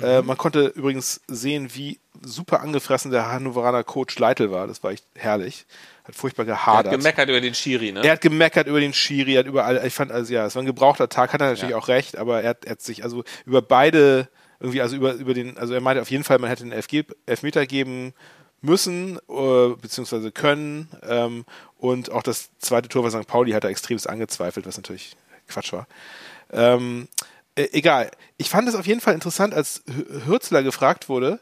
Äh, 0.00 0.22
man 0.22 0.38
konnte 0.38 0.66
übrigens 0.68 1.20
sehen, 1.26 1.74
wie 1.74 1.98
super 2.22 2.60
angefressen 2.60 3.10
der 3.10 3.30
Hannoveraner 3.30 3.84
Coach 3.84 4.18
Leitl 4.18 4.50
war. 4.50 4.66
Das 4.66 4.82
war 4.82 4.90
echt 4.92 5.04
herrlich. 5.14 5.66
Hat 6.04 6.14
furchtbar 6.14 6.46
Er 6.46 6.54
hat 6.66 6.84
gehadert. 6.84 6.92
gemeckert 6.92 7.28
über 7.28 7.40
den 7.40 7.54
Schiri, 7.54 7.92
ne? 7.92 8.02
Er 8.04 8.12
hat 8.12 8.20
gemeckert 8.20 8.66
über 8.66 8.80
den 8.80 8.92
Schiri, 8.94 9.34
hat 9.34 9.46
überall, 9.46 9.84
ich 9.86 9.92
fand, 9.94 10.10
also 10.10 10.32
ja, 10.32 10.46
es 10.46 10.54
war 10.54 10.62
ein 10.62 10.66
gebrauchter 10.66 11.08
Tag, 11.08 11.32
hat 11.32 11.40
er 11.40 11.48
natürlich 11.48 11.70
Ja. 11.70 11.76
auch 11.76 11.88
recht, 11.88 12.16
aber 12.16 12.42
er 12.42 12.50
hat, 12.50 12.64
er 12.64 12.72
hat 12.72 12.80
sich 12.82 13.04
also 13.04 13.24
über 13.44 13.60
beide, 13.62 14.28
irgendwie, 14.60 14.80
also 14.80 14.96
über, 14.96 15.12
über 15.14 15.34
den, 15.34 15.58
also 15.58 15.74
er 15.74 15.80
meinte 15.80 16.00
auf 16.02 16.10
jeden 16.10 16.24
Fall, 16.24 16.38
man 16.38 16.48
hätte 16.50 16.64
den 16.64 16.72
Elf 16.72 16.86
Elfmeter 17.26 17.66
geben 17.66 18.14
müssen, 18.60 19.18
äh, 19.28 19.68
beziehungsweise 19.80 20.32
können, 20.32 20.88
ähm, 21.08 21.44
und 21.76 22.10
auch 22.10 22.22
das 22.22 22.50
zweite 22.58 22.88
Tor 22.88 23.02
bei 23.04 23.10
St. 23.10 23.26
Pauli 23.28 23.52
hat 23.52 23.64
er 23.64 23.70
extremst 23.70 24.08
angezweifelt, 24.08 24.66
was 24.66 24.76
natürlich 24.76 25.16
Quatsch 25.46 25.72
war. 25.72 25.86
Ähm, 26.52 27.08
Äh, 27.54 27.68
egal. 27.72 28.10
Ich 28.36 28.50
fand 28.50 28.68
es 28.68 28.76
auf 28.76 28.86
jeden 28.86 29.00
Fall 29.00 29.14
interessant, 29.14 29.52
als 29.52 29.82
Hü- 29.86 30.26
Hürzler 30.26 30.62
gefragt 30.62 31.08
wurde, 31.08 31.40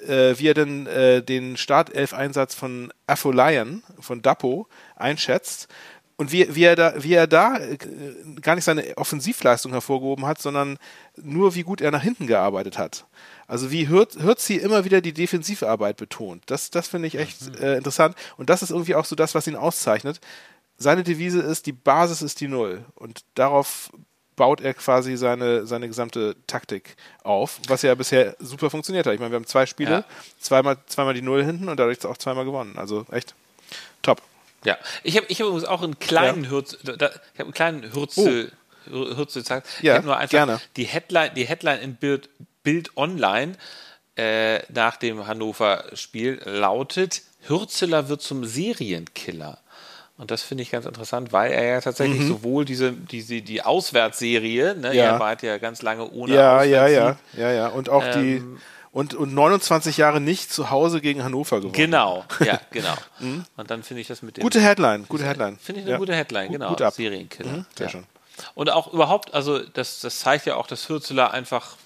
äh, 0.00 0.38
wie 0.38 0.48
er 0.48 0.54
denn 0.54 0.86
äh, 0.86 1.22
den 1.22 1.56
Startelf-Einsatz 1.56 2.54
von 2.54 2.92
Afolayan, 3.06 3.82
von 4.00 4.22
Dapo, 4.22 4.68
einschätzt. 4.94 5.68
Und 6.18 6.32
wie, 6.32 6.54
wie 6.54 6.64
er 6.64 6.76
da, 6.76 6.94
wie 6.96 7.12
er 7.12 7.26
da 7.26 7.58
äh, 7.58 7.76
gar 8.40 8.54
nicht 8.54 8.64
seine 8.64 8.96
Offensivleistung 8.96 9.72
hervorgehoben 9.72 10.24
hat, 10.24 10.40
sondern 10.40 10.78
nur 11.16 11.54
wie 11.54 11.62
gut 11.62 11.82
er 11.82 11.90
nach 11.90 12.02
hinten 12.02 12.26
gearbeitet 12.26 12.78
hat. 12.78 13.06
Also 13.46 13.70
wie 13.70 13.88
Hürz, 13.88 14.16
Hürzi 14.16 14.54
immer 14.56 14.84
wieder 14.86 15.02
die 15.02 15.12
Defensivarbeit 15.12 15.98
betont. 15.98 16.42
Das, 16.46 16.70
das 16.70 16.88
finde 16.88 17.08
ich 17.08 17.16
echt 17.16 17.60
äh, 17.60 17.76
interessant. 17.76 18.16
Und 18.38 18.48
das 18.48 18.62
ist 18.62 18.70
irgendwie 18.70 18.94
auch 18.94 19.04
so 19.04 19.14
das, 19.14 19.34
was 19.34 19.46
ihn 19.46 19.56
auszeichnet. 19.56 20.20
Seine 20.78 21.04
Devise 21.04 21.40
ist, 21.40 21.66
die 21.66 21.72
Basis 21.72 22.22
ist 22.22 22.40
die 22.40 22.48
Null. 22.48 22.84
Und 22.94 23.24
darauf 23.34 23.90
baut 24.36 24.60
er 24.60 24.74
quasi 24.74 25.16
seine, 25.16 25.66
seine 25.66 25.88
gesamte 25.88 26.36
Taktik 26.46 26.96
auf, 27.22 27.58
was 27.68 27.82
ja 27.82 27.94
bisher 27.94 28.36
super 28.38 28.70
funktioniert 28.70 29.06
hat. 29.06 29.14
Ich 29.14 29.20
meine, 29.20 29.32
wir 29.32 29.36
haben 29.36 29.46
zwei 29.46 29.66
Spiele, 29.66 29.90
Ja. 29.90 30.04
zweimal, 30.38 30.76
zweimal 30.86 31.14
die 31.14 31.22
Null 31.22 31.42
hinten 31.44 31.68
und 31.68 31.78
dadurch 31.80 32.04
auch 32.04 32.18
zweimal 32.18 32.44
gewonnen. 32.44 32.76
Also 32.76 33.06
echt 33.10 33.34
top. 34.02 34.20
Ja, 34.64 34.76
ich 35.02 35.16
habe 35.16 35.26
ich 35.28 35.40
hab 35.40 35.46
übrigens 35.48 35.66
auch 35.68 35.82
einen 35.82 35.98
kleinen 35.98 36.50
Hürz, 36.50 36.76
da, 36.82 36.92
da- 36.96 37.08
ich 37.08 37.38
habe 37.38 37.44
einen 37.44 37.52
kleinen 37.52 37.94
Hürzel, 37.94 38.52
Hürzel 38.86 39.42
gezeigt. 39.42 39.66
Ja, 39.80 39.92
ich 39.92 39.96
habe 39.98 40.06
nur 40.06 40.16
einfach 40.16 40.30
gerne. 40.30 40.60
die 40.76 40.84
Headline, 40.84 41.32
die 41.34 41.46
Headline 41.46 41.80
in 41.80 41.94
Bild, 41.96 42.28
Bild 42.62 42.96
Online 42.96 43.52
äh, 44.16 44.60
nach 44.72 44.96
dem 44.96 45.26
Hannover-Spiel 45.26 46.40
lautet: 46.44 47.22
Hürzeler 47.46 48.08
wird 48.08 48.22
zum 48.22 48.44
Serienkiller. 48.44 49.58
Und 50.18 50.30
das 50.30 50.42
finde 50.42 50.62
ich 50.62 50.70
ganz 50.70 50.86
interessant, 50.86 51.32
weil 51.32 51.52
er 51.52 51.64
ja 51.64 51.80
tatsächlich 51.80 52.26
sowohl 52.26 52.64
diese, 52.64 52.92
diese 52.92 53.42
die 53.42 53.62
Auswärtsserie, 53.62 54.74
ne, 54.74 54.88
Mhm. 54.90 54.94
Ja. 54.94 55.04
er 55.04 55.20
war 55.20 55.28
halt 55.28 55.42
ja 55.42 55.58
ganz 55.58 55.82
lange 55.82 56.10
ohne 56.10 56.34
Ja, 56.34 56.62
ja, 56.62 56.86
ja, 56.88 57.16
ja, 57.36 57.52
ja. 57.52 57.68
Und 57.68 57.88
auch 57.90 58.04
die 58.14 58.42
und, 58.92 59.12
und 59.12 59.34
29 59.34 59.98
Jahre 59.98 60.22
nicht 60.22 60.50
zu 60.50 60.70
Hause 60.70 61.02
gegen 61.02 61.22
Hannover 61.22 61.58
gewonnen. 61.58 61.74
Genau, 61.74 62.24
ja, 62.42 62.58
genau. 62.70 62.94
Und 63.58 63.70
dann 63.70 63.82
finde 63.82 64.00
ich 64.00 64.08
das 64.08 64.22
mit 64.22 64.38
dem 64.38 64.40
Mhm. 64.40 64.44
Gute 64.46 64.60
Headline, 64.60 65.04
gute 65.06 65.24
Headline. 65.26 65.58
Finde 65.58 65.80
ich 65.82 65.84
eine 65.86 65.92
Ja. 65.92 65.98
gute 65.98 66.14
Headline, 66.14 66.46
Gut- 66.48 66.52
genau. 66.60 66.68
gut 66.70 66.80
ab. 66.82 66.94
Serienkiller. 66.94 67.50
Mhm, 67.52 67.66
sehr 67.76 67.86
ja. 67.86 67.90
schön. 67.90 68.04
Und 68.54 68.70
auch 68.70 68.92
überhaupt, 68.94 69.34
also 69.34 69.58
das, 69.58 70.00
das 70.00 70.20
zeigt 70.20 70.46
ja 70.46 70.56
auch, 70.56 70.66
dass 70.66 70.88
Hürzeler 70.88 71.30
einfach, 71.32 71.76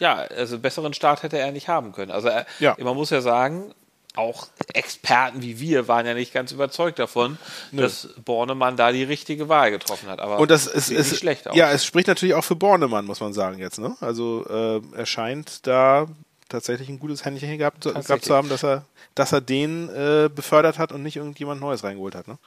ja, 0.00 0.14
also 0.16 0.58
besseren 0.58 0.92
Start 0.92 1.22
hätte 1.22 1.38
er 1.38 1.52
nicht 1.52 1.68
haben 1.68 1.92
können. 1.92 2.10
Also 2.10 2.28
er, 2.28 2.46
Ja. 2.58 2.74
man 2.80 2.96
muss 2.96 3.10
ja 3.10 3.20
sagen, 3.20 3.72
auch 4.16 4.48
Experten 4.72 5.42
wie 5.42 5.60
wir 5.60 5.88
waren 5.88 6.06
ja 6.06 6.14
nicht 6.14 6.32
ganz 6.32 6.52
überzeugt 6.52 6.98
davon, 6.98 7.38
dass 7.72 8.08
Bornemann 8.24 8.76
da 8.76 8.92
die 8.92 9.04
richtige 9.04 9.48
Wahl 9.48 9.70
getroffen 9.70 10.08
hat. 10.08 10.20
Aber 10.20 10.38
Und 10.38 10.50
das 10.50 10.66
ist, 10.66 10.86
sieht 10.86 10.98
ist 10.98 11.10
nicht 11.10 11.20
schlecht 11.20 11.48
aus. 11.48 11.56
ja, 11.56 11.70
es 11.70 11.84
spricht 11.84 12.08
natürlich 12.08 12.34
auch 12.34 12.44
für 12.44 12.56
Bornemann, 12.56 13.04
muss 13.04 13.20
man 13.20 13.32
sagen 13.32 13.58
jetzt. 13.58 13.78
Ne? 13.78 13.96
Also 14.00 14.44
äh, 14.48 14.80
er 14.96 15.06
scheint 15.06 15.66
da 15.66 16.06
tatsächlich 16.48 16.88
ein 16.88 16.98
gutes 16.98 17.24
Händchen 17.24 17.58
gehabt, 17.58 17.82
gehabt 17.82 18.24
zu 18.24 18.34
haben, 18.34 18.48
dass 18.48 18.64
er, 18.64 18.84
dass 19.14 19.32
er 19.32 19.40
den 19.40 19.88
äh, 19.88 20.28
befördert 20.34 20.78
hat 20.78 20.92
und 20.92 21.02
nicht 21.02 21.16
irgendjemand 21.16 21.60
Neues 21.60 21.84
reingeholt 21.84 22.14
hat. 22.14 22.28
Ne? 22.28 22.38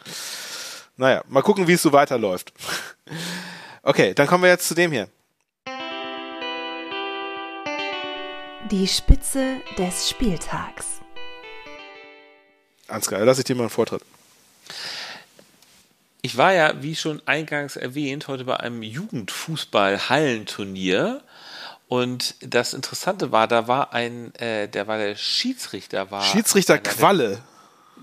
Naja, 0.97 1.23
mal 1.27 1.43
gucken, 1.43 1.67
wie 1.67 1.73
es 1.73 1.81
so 1.81 1.91
weiterläuft. 1.93 2.53
Okay, 3.81 4.13
dann 4.13 4.27
kommen 4.27 4.43
wir 4.43 4.49
jetzt 4.49 4.67
zu 4.67 4.75
dem 4.75 4.91
hier. 4.91 5.07
Die 8.69 8.87
Spitze 8.87 9.61
des 9.77 10.09
Spieltags. 10.09 10.98
Ansgar, 12.89 13.23
lass 13.25 13.39
ich 13.39 13.45
dir 13.45 13.55
mal 13.55 13.63
einen 13.63 13.69
Vortritt. 13.69 14.01
Ich 16.21 16.35
war 16.37 16.53
ja, 16.53 16.73
wie 16.81 16.95
schon 16.95 17.21
eingangs 17.25 17.75
erwähnt, 17.77 18.27
heute 18.27 18.43
bei 18.43 18.57
einem 18.57 18.83
Jugendfußball-Hallenturnier. 18.83 21.21
Und 21.87 22.35
das 22.41 22.73
Interessante 22.73 23.31
war, 23.31 23.47
da 23.47 23.67
war 23.67 23.93
ein, 23.93 24.35
äh, 24.35 24.67
der 24.67 24.87
war 24.87 24.97
der 24.97 25.15
Schiedsrichter, 25.15 26.11
war 26.11 26.23
Schiedsrichter 26.23 26.77
Qualle. 26.77 27.41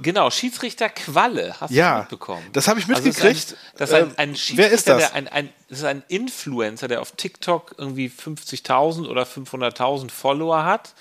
Genau, 0.02 0.30
Schiedsrichter 0.30 0.88
Qualle, 0.88 1.54
hast 1.60 1.70
Ja, 1.70 1.94
du 1.94 2.00
mitbekommen? 2.00 2.44
das 2.52 2.68
habe 2.68 2.80
ich 2.80 2.88
Also 2.88 3.02
mitgekriegt. 3.02 3.56
das 3.76 3.90
ist 3.90 3.94
ein, 3.94 4.02
das 4.08 4.08
ist 4.08 4.08
Ähm, 4.08 4.12
ein, 4.16 4.36
wer 4.56 4.70
ist 4.70 4.88
das? 4.88 4.98
Der, 4.98 5.14
ein, 5.14 5.28
ein, 5.28 5.48
das 5.68 5.78
ist 5.78 5.84
ein 5.84 6.02
Influencer, 6.08 6.88
der 6.88 7.00
auf 7.00 7.12
TikTok 7.12 7.74
irgendwie 7.78 8.08
50.000 8.08 9.08
oder 9.08 9.22
500.000 9.24 10.10
Follower 10.10 10.64
hat 10.64 10.94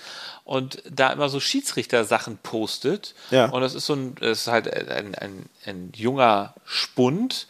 und 0.44 0.82
da 0.90 1.12
immer 1.12 1.28
so 1.28 1.40
Schiedsrichter-Sachen 1.40 2.38
postet. 2.38 3.14
Ja. 3.30 3.46
Und 3.50 3.60
das 3.60 3.74
ist 3.74 3.86
so 3.86 3.94
ein, 3.94 4.14
das 4.16 4.40
ist 4.42 4.46
halt 4.48 4.72
ein, 4.72 5.14
ein, 5.14 5.46
ein 5.66 5.92
junger 5.94 6.54
Spund, 6.64 7.46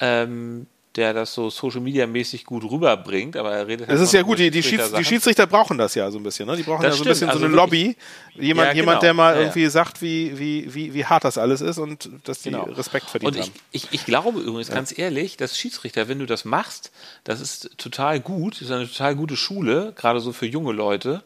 ähm, 0.00 0.66
der 0.96 1.12
das 1.12 1.34
so 1.34 1.50
Social 1.50 1.80
Media 1.80 2.06
mäßig 2.06 2.44
gut 2.44 2.64
rüberbringt, 2.64 3.36
aber 3.36 3.52
er 3.52 3.66
redet 3.66 3.86
halt 3.86 3.94
Das 3.96 4.00
ist 4.02 4.10
von 4.10 4.16
ja 4.18 4.22
gut, 4.22 4.38
die, 4.38 4.50
die, 4.50 4.62
Schieds, 4.62 4.92
die. 4.92 5.04
Schiedsrichter 5.04 5.46
brauchen 5.46 5.76
das 5.78 5.94
ja 5.94 6.10
so 6.10 6.18
ein 6.18 6.22
bisschen. 6.22 6.46
Ne? 6.48 6.56
Die 6.56 6.62
brauchen 6.62 6.82
Das 6.82 6.94
ja 6.94 6.98
so 6.98 7.04
ein 7.04 7.08
bisschen 7.08 7.28
so 7.28 7.34
also 7.34 7.44
eine 7.44 7.54
wirklich- 7.54 7.96
Lobby. 8.34 8.44
Jemand, 8.46 8.68
Ja, 8.68 8.74
jemand 8.74 8.96
genau. 8.96 9.00
der 9.00 9.14
mal 9.14 9.34
Ja, 9.34 9.40
irgendwie 9.42 9.66
sagt, 9.68 10.02
wie, 10.02 10.38
wie, 10.38 10.74
wie, 10.74 10.92
wie 10.94 11.04
hart 11.04 11.24
das 11.24 11.38
alles 11.38 11.60
ist 11.60 11.78
und 11.78 12.08
dass 12.24 12.42
die 12.42 12.50
Genau. 12.50 12.64
Respekt 12.64 13.08
verdient 13.08 13.34
Und 13.34 13.38
ich, 13.40 13.46
haben. 13.46 13.54
ich, 13.72 13.88
ich 13.92 14.04
glaube 14.04 14.40
übrigens 14.40 14.68
ganz 14.70 14.96
ehrlich, 14.98 15.36
dass 15.36 15.58
Schiedsrichter, 15.58 16.08
wenn 16.08 16.18
du 16.18 16.26
das 16.26 16.44
machst, 16.44 16.90
das 17.24 17.40
ist 17.40 17.70
total 17.78 18.20
gut, 18.20 18.54
das 18.56 18.62
ist 18.62 18.70
eine 18.72 18.86
total 18.88 19.14
gute 19.16 19.36
Schule, 19.36 19.92
gerade 19.96 20.20
so 20.20 20.32
für 20.32 20.46
junge 20.46 20.72
Leute, 20.72 21.22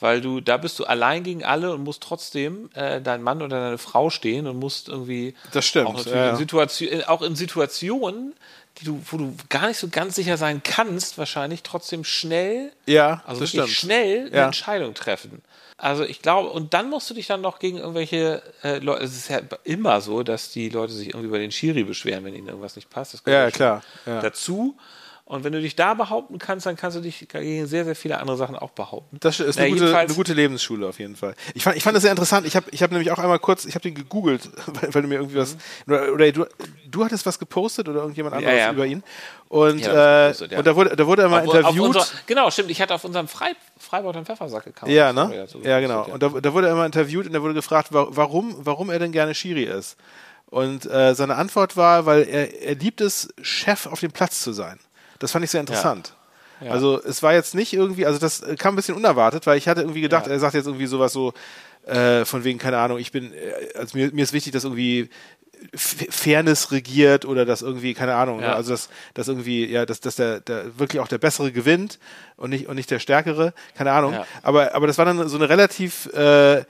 weil 0.00 0.20
du, 0.20 0.40
da 0.40 0.56
bist 0.56 0.78
du 0.78 0.84
allein 0.84 1.22
gegen 1.24 1.44
alle 1.44 1.72
und 1.72 1.82
musst 1.84 2.02
trotzdem 2.02 2.70
äh, 2.74 3.00
dein 3.00 3.22
Mann 3.22 3.42
oder 3.42 3.60
deine 3.60 3.78
Frau 3.78 4.10
stehen 4.10 4.46
und 4.46 4.58
musst 4.58 4.88
irgendwie 4.88 5.34
Das 5.52 5.66
stimmt, 5.66 5.88
auch, 5.88 6.06
ja. 6.06 6.30
In 6.30 6.36
Situation, 6.36 6.90
äh, 6.92 7.04
auch 7.04 7.22
in 7.22 7.34
Situationen, 7.36 8.34
die 8.80 8.84
du, 8.84 9.00
wo 9.10 9.16
du 9.16 9.34
gar 9.48 9.66
nicht 9.68 9.78
so 9.78 9.88
ganz 9.88 10.14
sicher 10.14 10.36
sein 10.36 10.62
kannst, 10.62 11.18
wahrscheinlich 11.18 11.62
trotzdem 11.64 12.04
schnell 12.04 12.70
Ja, 12.86 13.22
also 13.26 13.40
wirklich 13.40 13.50
stimmt. 13.62 13.68
schnell 13.70 14.26
eine 14.28 14.36
Ja. 14.36 14.46
Entscheidung 14.46 14.94
treffen. 14.94 15.42
Also 15.80 16.02
ich 16.04 16.22
glaube, 16.22 16.50
und 16.50 16.74
dann 16.74 16.90
musst 16.90 17.08
du 17.08 17.14
dich 17.14 17.28
dann 17.28 17.40
noch 17.40 17.60
gegen 17.60 17.78
irgendwelche 17.78 18.42
äh, 18.64 18.78
Leute, 18.78 19.04
es 19.04 19.16
ist 19.16 19.28
ja 19.30 19.40
immer 19.62 20.00
so, 20.00 20.24
dass 20.24 20.50
die 20.50 20.68
Leute 20.70 20.92
sich 20.92 21.08
irgendwie 21.08 21.26
über 21.28 21.38
den 21.38 21.52
Schiri 21.52 21.84
beschweren, 21.84 22.24
wenn 22.24 22.34
ihnen 22.34 22.48
irgendwas 22.48 22.74
nicht 22.74 22.90
passt. 22.90 23.20
Ja, 23.26 23.50
klar, 23.50 23.82
ja. 24.06 24.20
dazu. 24.20 24.76
Und 25.30 25.44
wenn 25.44 25.52
du 25.52 25.60
dich 25.60 25.76
da 25.76 25.92
behaupten 25.92 26.38
kannst, 26.38 26.64
dann 26.64 26.74
kannst 26.76 26.96
du 26.96 27.02
dich 27.02 27.28
gegen 27.28 27.66
sehr, 27.66 27.84
sehr 27.84 27.94
viele 27.94 28.18
andere 28.18 28.38
Sachen 28.38 28.56
auch 28.56 28.70
behaupten. 28.70 29.18
Das 29.20 29.40
ist 29.40 29.58
eine, 29.58 29.68
gute, 29.68 29.82
jedenfalls- 29.84 30.08
eine 30.08 30.16
gute 30.16 30.32
Lebensschule 30.32 30.88
auf 30.88 30.98
jeden 30.98 31.16
Fall. 31.16 31.34
Ich 31.52 31.64
fand, 31.64 31.76
ich 31.76 31.82
fand 31.82 31.94
das 31.94 32.00
sehr 32.02 32.12
interessant. 32.12 32.46
Ich 32.46 32.56
habe 32.56 32.64
ich 32.70 32.82
hab 32.82 32.90
nämlich 32.92 33.10
auch 33.10 33.18
einmal 33.18 33.38
kurz, 33.38 33.66
ich 33.66 33.74
habe 33.74 33.82
den 33.82 33.94
gegoogelt, 33.94 34.48
weil, 34.66 34.94
weil 34.94 35.02
du 35.02 35.08
mir 35.08 35.16
irgendwie 35.16 35.36
was, 35.36 35.58
oder, 35.86 36.14
oder 36.14 36.32
du, 36.32 36.46
du 36.90 37.04
hattest 37.04 37.26
was 37.26 37.38
gepostet 37.38 37.90
oder 37.90 38.00
irgendjemand 38.00 38.36
anderes 38.36 38.56
ja. 38.56 38.72
über 38.72 38.86
ihn. 38.86 39.02
Und, 39.50 39.80
Ja, 39.80 40.28
äh, 40.28 40.28
gepostet, 40.28 40.52
ja. 40.52 40.58
und 40.60 40.66
da 40.66 40.76
wurde, 40.76 40.96
da 40.96 41.06
wurde 41.06 41.22
er 41.22 41.28
mal 41.28 41.42
Auf- 41.42 41.48
auf 41.48 41.54
interviewt. 41.56 41.84
unser, 41.96 42.06
genau, 42.26 42.50
stimmt. 42.50 42.70
Ich 42.70 42.80
hatte 42.80 42.94
auf 42.94 43.04
unserem 43.04 43.28
Frei, 43.28 43.52
Freibad 43.78 44.16
und 44.16 44.24
Pfeffersack-Account. 44.24 44.90
Ja, 44.90 45.12
das 45.12 45.28
ne? 45.28 45.46
Ja, 45.62 45.80
genau. 45.80 46.04
Und 46.06 46.22
da, 46.22 46.30
da 46.30 46.54
wurde 46.54 46.68
er 46.68 46.74
mal 46.74 46.86
interviewt 46.86 47.26
und 47.26 47.34
er 47.34 47.42
wurde 47.42 47.52
gefragt, 47.52 47.92
wa- 47.92 48.06
warum, 48.10 48.54
warum 48.60 48.88
er 48.88 48.98
denn 48.98 49.12
gerne 49.12 49.34
Schiri 49.34 49.64
ist. 49.64 49.98
Und 50.46 50.86
äh, 50.90 51.14
seine 51.14 51.36
Antwort 51.36 51.76
war, 51.76 52.06
weil 52.06 52.22
er, 52.22 52.62
er 52.62 52.74
liebt 52.76 53.02
es, 53.02 53.28
Chef 53.42 53.84
auf 53.84 54.00
dem 54.00 54.10
Platz 54.12 54.40
zu 54.40 54.54
sein. 54.54 54.78
Das 55.18 55.32
fand 55.32 55.44
ich 55.44 55.50
sehr 55.50 55.60
interessant. 55.60 56.14
Ja. 56.60 56.72
Also 56.72 57.00
es 57.02 57.22
war 57.22 57.32
jetzt 57.34 57.54
nicht 57.54 57.72
irgendwie, 57.72 58.04
also 58.06 58.18
das 58.18 58.42
kam 58.58 58.74
ein 58.74 58.76
bisschen 58.76 58.96
unerwartet, 58.96 59.46
weil 59.46 59.58
ich 59.58 59.68
hatte 59.68 59.82
irgendwie 59.82 60.00
gedacht, 60.00 60.26
Ja. 60.26 60.32
er 60.32 60.40
sagt 60.40 60.54
jetzt 60.54 60.66
irgendwie 60.66 60.86
sowas 60.86 61.12
so, 61.12 61.32
äh, 61.86 62.24
von 62.24 62.44
wegen, 62.44 62.58
keine 62.58 62.78
Ahnung, 62.78 62.98
ich 62.98 63.12
bin, 63.12 63.32
äh, 63.32 63.52
also 63.78 63.96
mir, 63.96 64.10
mir 64.12 64.22
ist 64.24 64.32
wichtig, 64.32 64.52
dass 64.52 64.64
irgendwie 64.64 65.08
Fairness 65.74 66.70
regiert 66.72 67.24
oder 67.24 67.44
dass 67.44 67.62
irgendwie, 67.62 67.94
keine 67.94 68.14
Ahnung, 68.14 68.40
Ja. 68.40 68.48
ne? 68.48 68.54
also 68.56 68.70
dass, 68.72 68.88
dass 69.14 69.28
irgendwie, 69.28 69.66
ja, 69.66 69.86
dass, 69.86 70.00
dass 70.00 70.16
der, 70.16 70.40
der 70.40 70.78
wirklich 70.78 71.00
auch 71.00 71.08
der 71.08 71.18
Bessere 71.18 71.52
gewinnt 71.52 71.98
und 72.36 72.50
nicht, 72.50 72.68
und 72.68 72.76
nicht 72.76 72.90
der 72.90 72.98
Stärkere, 72.98 73.52
keine 73.76 73.92
Ahnung. 73.92 74.12
Ja. 74.12 74.26
Aber, 74.42 74.74
aber 74.74 74.86
das 74.86 74.98
war 74.98 75.04
dann 75.04 75.28
so 75.28 75.36
eine 75.36 75.48
relativ 75.48 76.06
äh, 76.14 76.64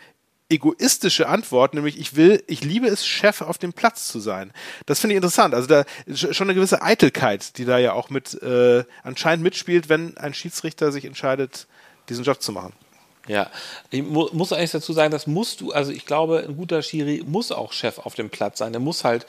egoistische 0.51 1.29
Antwort, 1.29 1.75
nämlich 1.75 1.99
ich 1.99 2.17
will, 2.17 2.43
ich 2.47 2.65
liebe 2.65 2.87
es, 2.87 3.07
Chef 3.07 3.43
auf 3.43 3.59
dem 3.59 3.73
Platz 3.73 4.09
zu 4.09 4.19
sein. 4.19 4.53
Das 4.87 5.01
finde 5.01 5.15
ich 5.15 5.19
interessant. 5.19 5.55
Also 5.55 5.69
da 5.69 5.85
schon 6.15 6.47
eine 6.47 6.55
gewisse 6.55 6.83
Eitelkeit, 6.83 7.59
die 7.59 7.65
da 7.65 7.79
ja 7.79 7.93
auch 7.93 8.09
mit 8.11 8.41
äh, 8.43 8.85
anscheinend 9.03 9.43
mitspielt, 9.43 9.89
wenn 9.89 10.17
ein 10.17 10.35
Schiedsrichter 10.35 10.91
sich 10.91 11.05
entscheidet, 11.05 11.67
diesen 12.09 12.25
Job 12.25 12.41
zu 12.41 12.53
machen. 12.53 12.73
Ja, 13.27 13.51
ich 13.91 14.03
mu 14.03 14.29
muss 14.33 14.55
eigentlich 14.55 14.71
dazu 14.71 14.95
sagen, 14.95 15.11
das 15.11 15.27
musst 15.27 15.61
du, 15.61 15.73
also 15.73 15.93
ich 15.93 16.07
glaube, 16.07 16.45
ein 16.49 16.57
guter 16.57 16.81
Schiri 16.81 17.23
muss 17.27 17.53
auch 17.53 17.75
Chef 17.75 17.99
auf 17.99 18.15
dem 18.15 18.31
Platz 18.31 18.59
sein. 18.59 18.73
Der 18.73 18.81
muss 18.81 19.05
halt 19.05 19.27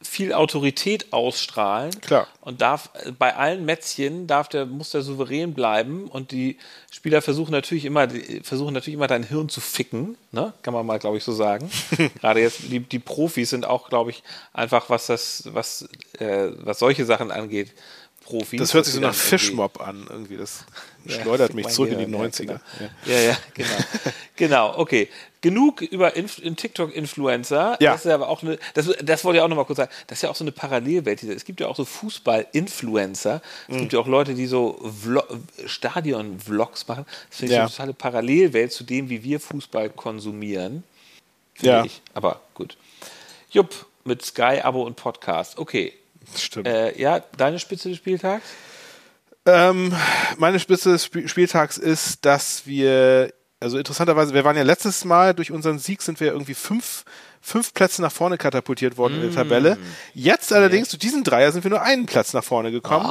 viel 0.00 0.32
Autorität 0.32 1.12
ausstrahlen. 1.12 1.90
Klar. 2.00 2.28
Und 2.40 2.60
darf 2.60 2.90
äh, 3.04 3.10
bei 3.10 3.34
allen 3.34 3.64
Mätzchen 3.64 4.26
darf 4.26 4.48
der, 4.48 4.64
muss 4.66 4.90
der 4.90 5.02
souverän 5.02 5.54
bleiben 5.54 6.06
und 6.06 6.30
die 6.30 6.56
Spieler 6.90 7.20
versuchen 7.20 7.50
natürlich 7.50 7.84
immer, 7.84 8.06
die 8.06 8.40
versuchen 8.42 8.74
natürlich 8.74 8.94
immer 8.94 9.08
dein 9.08 9.24
Hirn 9.24 9.48
zu 9.48 9.60
ficken, 9.60 10.16
ne? 10.30 10.52
Kann 10.62 10.74
man 10.74 10.86
mal, 10.86 10.98
glaube 10.98 11.16
ich, 11.16 11.24
so 11.24 11.32
sagen. 11.32 11.70
Gerade 12.20 12.40
jetzt, 12.40 12.60
die, 12.70 12.80
die 12.80 12.98
Profis 13.00 13.50
sind 13.50 13.66
auch, 13.66 13.88
glaube 13.88 14.10
ich, 14.10 14.22
einfach, 14.52 14.88
was 14.88 15.06
das, 15.06 15.48
was, 15.52 15.88
äh, 16.18 16.50
was 16.58 16.78
solche 16.78 17.04
Sachen 17.04 17.30
angeht, 17.30 17.74
Profis. 18.28 18.60
Das 18.60 18.74
hört 18.74 18.84
sich 18.84 18.94
so 18.94 19.00
nach 19.00 19.14
Fischmob 19.14 19.80
an, 19.80 20.06
irgendwie. 20.08 20.36
Das 20.36 20.64
Ja, 21.08 21.20
schleudert 21.22 21.54
mich 21.54 21.64
mein 21.64 21.72
zurück 21.74 21.90
in 21.90 21.98
die 21.98 22.06
Gehirn, 22.06 22.30
90er. 22.30 22.52
Ja, 22.52 22.60
genau. 22.78 22.90
Ja, 23.06 23.18
ja, 23.20 23.36
genau. 23.54 23.68
genau, 24.36 24.78
okay. 24.78 25.08
genug 25.40 25.82
über 25.82 26.14
Inf 26.16 26.38
in 26.38 26.56
TikTok-Influencer. 26.56 27.76
Ja. 27.80 27.92
Das 27.92 28.00
ist 28.04 28.08
ja 28.08 28.14
aber 28.14 28.28
auch 28.28 28.42
eine, 28.42 28.58
das, 28.74 28.90
das 29.02 29.24
wollte 29.24 29.38
ich 29.38 29.42
auch 29.42 29.48
nochmal 29.48 29.64
kurz 29.64 29.76
sagen, 29.78 29.90
das 30.06 30.18
ist 30.18 30.22
ja 30.22 30.30
auch 30.30 30.34
so 30.36 30.44
eine 30.44 30.52
Parallelwelt. 30.52 31.22
Es 31.22 31.44
gibt 31.44 31.60
ja 31.60 31.68
auch 31.68 31.76
so 31.76 31.84
Fußball-Influencer. 31.84 33.40
Es 33.68 33.74
Mhm. 33.74 33.78
gibt 33.80 33.92
ja 33.92 33.98
auch 34.00 34.06
Leute, 34.06 34.34
die 34.34 34.46
so 34.46 34.80
Vlo 35.02 35.22
Stadion-Vlogs 35.66 36.86
machen. 36.88 37.06
Das 37.30 37.38
finde 37.38 37.52
ich 37.52 37.56
Ja. 37.56 37.62
eine 37.62 37.70
totale 37.70 37.94
Parallelwelt 37.94 38.72
zu 38.72 38.84
dem, 38.84 39.08
wie 39.08 39.22
wir 39.22 39.40
Fußball 39.40 39.90
konsumieren. 39.90 40.84
Finde 41.54 41.70
Ja. 41.76 41.84
ich. 41.84 42.00
Aber 42.14 42.40
gut. 42.54 42.76
Jupp, 43.50 43.86
mit 44.04 44.24
Sky, 44.24 44.60
Abo 44.62 44.82
und 44.82 44.96
Podcast. 44.96 45.58
Okay. 45.58 45.92
Stimmt. 46.36 46.66
Äh, 46.68 46.98
ja, 47.00 47.20
deine 47.36 47.58
Spitze 47.58 47.88
des 47.88 47.98
Spieltags? 47.98 48.44
Ähm, 49.50 49.94
meine 50.36 50.60
Spitze 50.60 50.90
des 50.92 51.04
Sp- 51.08 51.26
Spieltags 51.26 51.78
ist, 51.78 52.26
dass 52.26 52.66
wir, 52.66 53.32
also 53.60 53.78
interessanterweise, 53.78 54.34
wir 54.34 54.44
waren 54.44 54.56
ja 54.56 54.62
letztes 54.62 55.06
Mal, 55.06 55.32
durch 55.32 55.50
unseren 55.50 55.78
Sieg 55.78 56.02
sind 56.02 56.20
wir 56.20 56.32
irgendwie 56.32 56.52
fünf, 56.52 57.04
fünf 57.40 57.74
Plätze 57.74 58.02
nach 58.02 58.12
vorne 58.12 58.38
katapultiert 58.38 58.96
worden 58.96 59.14
in 59.14 59.22
der 59.22 59.32
Tabelle. 59.32 59.78
Jetzt 60.14 60.52
allerdings, 60.52 60.88
zu 60.88 60.96
diesem 60.96 61.24
Dreier 61.24 61.52
sind 61.52 61.64
wir 61.64 61.70
nur 61.70 61.82
einen 61.82 62.06
Platz 62.06 62.32
nach 62.32 62.44
vorne 62.44 62.70
gekommen. 62.70 63.06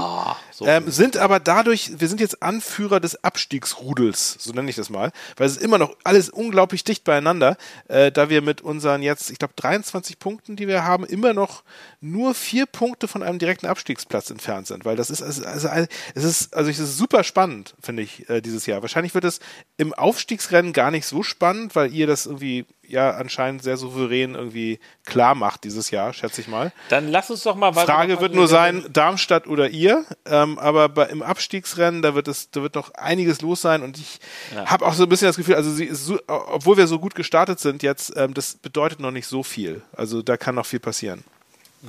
so 0.51 0.65
ähm, 0.65 0.89
sind 0.89 1.17
aber 1.17 1.39
dadurch, 1.39 1.91
wir 1.99 2.07
sind 2.07 2.19
jetzt 2.19 2.41
Anführer 2.43 2.99
des 2.99 3.23
Abstiegsrudels, 3.23 4.37
so 4.39 4.51
nenne 4.53 4.69
ich 4.69 4.75
das 4.75 4.89
mal, 4.89 5.11
weil 5.35 5.47
es 5.47 5.57
ist 5.57 5.63
immer 5.63 5.77
noch 5.77 5.95
alles 6.03 6.29
unglaublich 6.29 6.83
dicht 6.83 7.03
beieinander, 7.03 7.57
äh, 7.87 8.11
da 8.11 8.29
wir 8.29 8.41
mit 8.41 8.61
unseren 8.61 9.01
jetzt, 9.01 9.29
ich 9.31 9.39
glaube, 9.39 9.53
23 9.55 10.19
Punkten, 10.19 10.55
die 10.55 10.67
wir 10.67 10.83
haben, 10.83 11.05
immer 11.05 11.33
noch 11.33 11.63
nur 11.99 12.33
vier 12.33 12.65
Punkte 12.65 13.07
von 13.07 13.23
einem 13.23 13.39
direkten 13.39 13.65
Abstiegsplatz 13.65 14.29
entfernt 14.29 14.67
sind, 14.67 14.85
weil 14.85 14.95
das 14.95 15.09
ist, 15.09 15.21
also, 15.21 15.43
also 15.43 15.87
es 16.15 16.23
ist, 16.23 16.53
also 16.53 16.69
es 16.69 16.79
ist 16.79 16.97
super 16.97 17.23
spannend, 17.23 17.75
finde 17.81 18.03
ich, 18.03 18.29
äh, 18.29 18.41
dieses 18.41 18.65
Jahr. 18.65 18.81
Wahrscheinlich 18.81 19.13
wird 19.13 19.23
es 19.23 19.39
im 19.77 19.93
Aufstiegsrennen 19.93 20.73
gar 20.73 20.91
nicht 20.91 21.05
so 21.05 21.23
spannend, 21.23 21.75
weil 21.75 21.93
ihr 21.93 22.07
das 22.07 22.25
irgendwie 22.25 22.65
ja 22.87 23.11
anscheinend 23.11 23.63
sehr 23.63 23.77
souverän 23.77 24.35
irgendwie 24.35 24.79
klar 25.05 25.35
macht 25.35 25.63
dieses 25.63 25.91
Jahr, 25.91 26.13
schätze 26.13 26.41
ich 26.41 26.47
mal. 26.47 26.71
Dann 26.89 27.07
lass 27.09 27.29
uns 27.29 27.43
doch 27.43 27.55
mal 27.55 27.75
weiter. 27.75 27.85
Frage 27.91 28.19
wird 28.21 28.33
nur 28.33 28.47
sein, 28.47 28.85
Darmstadt 28.91 29.47
oder 29.47 29.69
ihr. 29.69 30.05
Ähm, 30.25 30.57
aber 30.59 30.89
bei, 30.89 31.05
im 31.07 31.21
Abstiegsrennen, 31.21 32.01
da 32.01 32.15
wird 32.15 32.27
es, 32.27 32.49
da 32.51 32.61
wird 32.61 32.75
noch 32.75 32.93
einiges 32.93 33.41
los 33.41 33.61
sein. 33.61 33.83
Und 33.83 33.97
ich 33.97 34.19
Ja. 34.55 34.65
habe 34.65 34.85
auch 34.85 34.93
so 34.93 35.03
ein 35.03 35.09
bisschen 35.09 35.27
das 35.27 35.37
Gefühl, 35.37 35.55
also 35.55 35.71
sie 35.71 35.85
ist 35.85 36.05
so, 36.05 36.19
obwohl 36.27 36.77
wir 36.77 36.87
so 36.87 36.99
gut 36.99 37.15
gestartet 37.15 37.59
sind 37.59 37.83
jetzt, 37.83 38.13
ähm, 38.15 38.33
das 38.33 38.55
bedeutet 38.55 38.99
noch 38.99 39.11
nicht 39.11 39.27
so 39.27 39.43
viel. 39.43 39.81
Also 39.95 40.21
da 40.21 40.37
kann 40.37 40.55
noch 40.55 40.65
viel 40.65 40.79
passieren. 40.79 41.23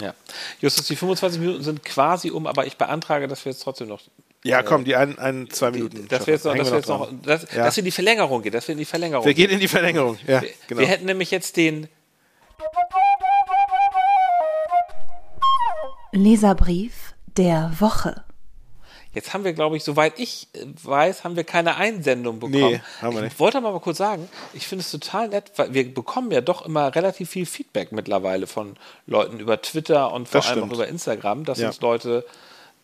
Ja. 0.01 0.15
Justus, 0.61 0.87
die 0.87 0.97
25 0.97 1.41
Minuten 1.41 1.63
sind 1.65 1.85
quasi 1.85 2.31
um, 2.31 2.47
aber 2.47 2.67
ich 2.67 2.77
beantrage, 2.77 3.27
dass 3.27 3.45
wir 3.45 3.53
jetzt 3.53 3.63
trotzdem 3.63 3.89
noch. 3.89 4.01
Ja, 4.45 4.63
komm, 4.63 4.85
die 4.85 4.95
ein, 4.97 5.19
ein 5.19 5.49
zwei 5.51 5.71
Minuten. 5.73 6.07
Dass 6.09 6.27
wir 6.27 6.35
jetzt 6.35 6.45
noch, 6.45 6.55
dass 6.57 6.71
wir 6.71 6.77
jetzt 6.79 6.89
noch, 6.89 7.09
dass, 7.23 7.43
Ja. 7.53 7.65
dass 7.65 7.77
wir 7.77 7.81
in 7.81 7.85
die 7.87 7.91
Verlängerung 7.91 8.43
gehen, 8.43 8.53
dass 8.53 8.69
wir 8.69 8.73
in 8.73 8.79
die 8.79 8.85
Verlängerung 8.85 9.25
wir 9.27 9.35
gehen 9.35 9.51
in 9.51 9.59
die 9.61 9.69
Verlängerung. 9.69 10.17
Ja, 10.27 10.43
Wir, 10.43 10.51
genau. 10.69 10.81
wir 10.81 10.87
hätten 10.87 11.07
nämlich 11.07 11.31
jetzt 11.31 11.57
den. 11.57 11.89
Leserbrief 16.13 17.15
der 17.37 17.73
Woche. 17.79 18.25
Jetzt 19.15 19.33
haben 19.35 19.43
wir, 19.45 19.53
glaube 19.55 19.77
ich, 19.77 19.85
soweit 19.85 20.19
ich 20.19 20.49
äh, 20.53 20.65
weiß, 20.83 21.25
haben 21.25 21.35
wir 21.35 21.45
keine 21.45 21.77
Einsendung 21.77 22.39
bekommen. 22.41 22.73
Nee, 22.73 22.81
haben 23.03 23.15
wir 23.15 23.23
nicht. 23.23 23.33
Ich 23.35 23.41
wollte 23.41 23.61
mal, 23.61 23.73
mal 23.73 23.81
kurz 23.81 23.99
sagen, 23.99 24.29
ich 24.53 24.67
finde 24.69 24.83
es 24.83 24.91
total 24.91 25.29
nett, 25.29 25.51
weil 25.57 25.73
wir 25.75 25.93
bekommen 25.93 26.31
ja 26.31 26.41
doch 26.41 26.65
immer 26.67 26.95
relativ 26.95 27.31
viel 27.31 27.47
Feedback 27.47 27.91
mittlerweile 27.91 28.47
von 28.47 28.77
Leuten 29.07 29.41
über 29.41 29.61
Twitter 29.63 30.13
und 30.13 30.29
vor 30.29 30.41
Das 30.41 30.49
allem 30.51 30.59
stimmt. 30.59 30.73
auch 30.73 30.77
über 30.77 30.89
Instagram, 30.89 31.45
dass 31.45 31.59
Ja. 31.59 31.69
uns 31.69 31.81
Leute 31.81 32.25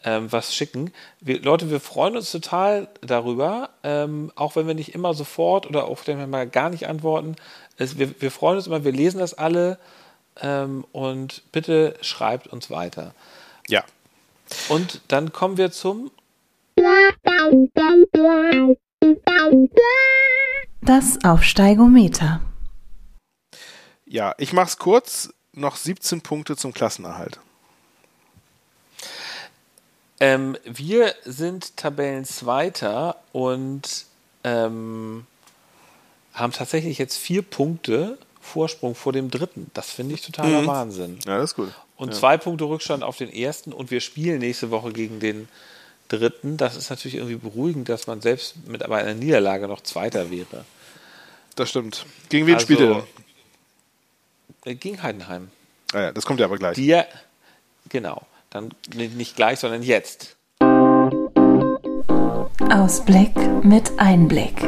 ähm, 0.04 0.30
was 0.30 0.54
schicken. 0.54 0.92
Wir, 1.20 1.40
Leute, 1.40 1.70
wir 1.70 1.80
freuen 1.80 2.16
uns 2.16 2.30
total 2.30 2.88
darüber, 3.00 3.70
ähm, 3.82 4.30
auch 4.36 4.56
wenn 4.56 4.66
wir 4.66 4.74
nicht 4.74 4.94
immer 4.94 5.14
sofort 5.14 5.66
oder 5.66 5.84
auch 5.84 6.00
wenn 6.06 6.18
wir 6.18 6.26
mal 6.26 6.46
gar 6.46 6.70
nicht 6.70 6.88
antworten. 6.88 7.36
Es, 7.78 7.98
wir, 7.98 8.20
wir 8.20 8.30
freuen 8.30 8.56
uns 8.56 8.66
immer, 8.66 8.84
wir 8.84 8.92
lesen 8.92 9.18
das 9.18 9.34
alle 9.34 9.78
ähm, 10.40 10.84
und 10.92 11.42
bitte 11.52 11.96
schreibt 12.02 12.46
uns 12.46 12.70
weiter. 12.70 13.14
ja. 13.68 13.84
Und 14.68 15.00
dann 15.08 15.32
kommen 15.32 15.56
wir 15.56 15.72
zum 15.72 16.10
Das 20.82 21.18
Aufsteigometer. 21.24 22.42
Ja, 24.04 24.34
ich 24.38 24.52
mach's 24.52 24.76
kurz. 24.76 25.32
Noch 25.52 25.76
17 25.76 26.20
Punkte 26.20 26.56
zum 26.56 26.74
Klassenerhalt. 26.74 27.40
Ähm, 30.20 30.56
wir 30.64 31.14
sind 31.24 31.76
Tabellenzweiter 31.76 33.16
und 33.32 34.06
ähm, 34.44 35.26
haben 36.32 36.52
tatsächlich 36.52 36.98
jetzt 36.98 37.16
vier 37.16 37.42
Punkte 37.42 38.18
Vorsprung 38.40 38.94
vor 38.94 39.12
dem 39.12 39.30
dritten. 39.30 39.70
Das 39.74 39.90
finde 39.90 40.14
ich 40.14 40.22
totaler 40.22 40.66
Wahnsinn. 40.66 41.18
Ja, 41.26 41.38
das 41.38 41.50
ist 41.50 41.56
gut. 41.56 41.72
Und 41.96 42.14
zwei 42.14 42.36
Punkte 42.36 42.64
Rückstand 42.64 43.02
auf 43.02 43.16
den 43.16 43.32
ersten 43.32 43.72
und 43.72 43.90
wir 43.90 44.00
spielen 44.00 44.40
nächste 44.40 44.70
Woche 44.70 44.92
gegen 44.92 45.20
den 45.20 45.48
dritten. 46.08 46.56
Das 46.56 46.76
ist 46.76 46.90
natürlich 46.90 47.14
irgendwie 47.16 47.36
beruhigend, 47.36 47.88
dass 47.88 48.06
man 48.06 48.20
selbst 48.20 48.66
mit 48.66 48.82
aber 48.82 48.96
einer 48.96 49.14
Niederlage 49.14 49.68
noch 49.68 49.80
Zweiter 49.82 50.30
wäre. 50.30 50.64
Das 51.56 51.70
stimmt. 51.70 52.04
Gegen 52.28 52.46
wen 52.46 52.54
Also- 52.54 52.64
spielt 52.64 52.80
ihr 52.80 52.88
denn? 52.94 54.72
Äh, 54.72 54.74
Gegen 54.74 55.02
Heidenheim. 55.02 55.50
Ah 55.92 56.00
ja, 56.00 56.12
das 56.12 56.26
kommt 56.26 56.40
ja 56.40 56.46
aber 56.46 56.58
gleich. 56.58 56.74
Die 56.74 56.86
ja, 56.86 57.04
genau. 57.88 58.26
Dann 58.54 58.70
nicht 58.94 59.34
gleich, 59.34 59.58
sondern 59.58 59.82
jetzt. 59.82 60.36
Ausblick 62.70 63.36
mit 63.64 63.90
Einblick. 63.98 64.62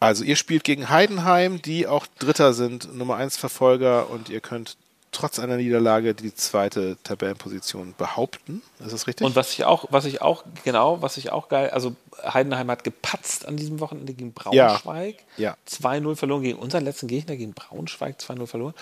Also 0.00 0.24
ihr 0.24 0.36
spielt 0.36 0.64
gegen 0.64 0.88
Heidenheim, 0.88 1.60
die 1.60 1.86
auch 1.86 2.06
Dritter 2.06 2.54
sind, 2.54 2.94
Nummer 2.96 3.16
1 3.16 3.36
Verfolger 3.36 4.08
und 4.08 4.30
ihr 4.30 4.40
könnt 4.40 4.78
trotz 5.16 5.38
einer 5.38 5.56
Niederlage 5.56 6.14
die 6.14 6.34
zweite 6.34 6.96
Tabellenposition 7.02 7.94
behaupten. 7.98 8.62
Ist 8.78 8.92
das 8.92 9.06
richtig? 9.06 9.26
Und 9.26 9.34
was 9.36 9.52
ich 9.52 9.64
auch, 9.64 9.86
was 9.90 10.04
ich 10.04 10.22
auch, 10.22 10.44
genau, 10.64 11.02
was 11.02 11.16
ich 11.16 11.32
auch 11.32 11.48
geil, 11.48 11.70
also 11.70 11.96
Heidenheim 12.22 12.70
hat 12.70 12.84
gepatzt 12.84 13.46
an 13.46 13.56
diesem 13.56 13.80
Wochenende 13.80 14.14
gegen 14.14 14.32
Braunschweig. 14.32 15.16
Ja. 15.36 15.56
2-0 15.68 16.16
verloren 16.16 16.42
gegen 16.42 16.58
unseren 16.58 16.84
letzten 16.84 17.06
Gegner, 17.08 17.36
gegen 17.36 17.52
Braunschweig 17.54 18.16
2-0 18.20 18.46
verloren. 18.46 18.74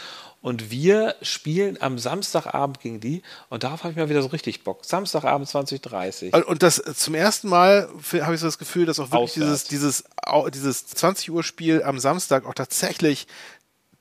Und 0.43 0.71
wir 0.71 1.15
spielen 1.23 1.79
am 1.81 1.99
Samstagabend 1.99 2.81
gegen 2.81 3.01
die 3.01 3.23
und 3.49 3.63
darauf 3.65 3.83
habe 3.83 3.93
ich 3.93 3.97
mal 3.97 4.11
wieder 4.11 4.21
so 4.23 4.29
richtig 4.29 4.63
Bock. 4.63 4.85
Samstagabend 4.85 5.49
2030. 5.49 6.35
und 6.35 6.63
das 6.63 6.77
zum 6.97 7.15
ersten 7.15 7.49
Mal 7.49 7.89
habe 8.21 8.35
ich 8.35 8.41
so 8.41 8.47
das 8.47 8.59
Gefühl, 8.59 8.85
dass 8.87 9.01
auch 9.01 9.11
wirklich 9.11 9.33
dieses, 9.33 9.47
Auswärts. 9.65 9.69
dieses, 9.69 10.05
au- 10.23 10.49
dieses 10.51 10.87
20 10.87 11.31
Uhr 11.31 11.43
Spiel 11.43 11.83
am 11.83 11.99
Samstag 11.99 12.45
auch 12.47 12.55
tatsächlich 12.55 13.27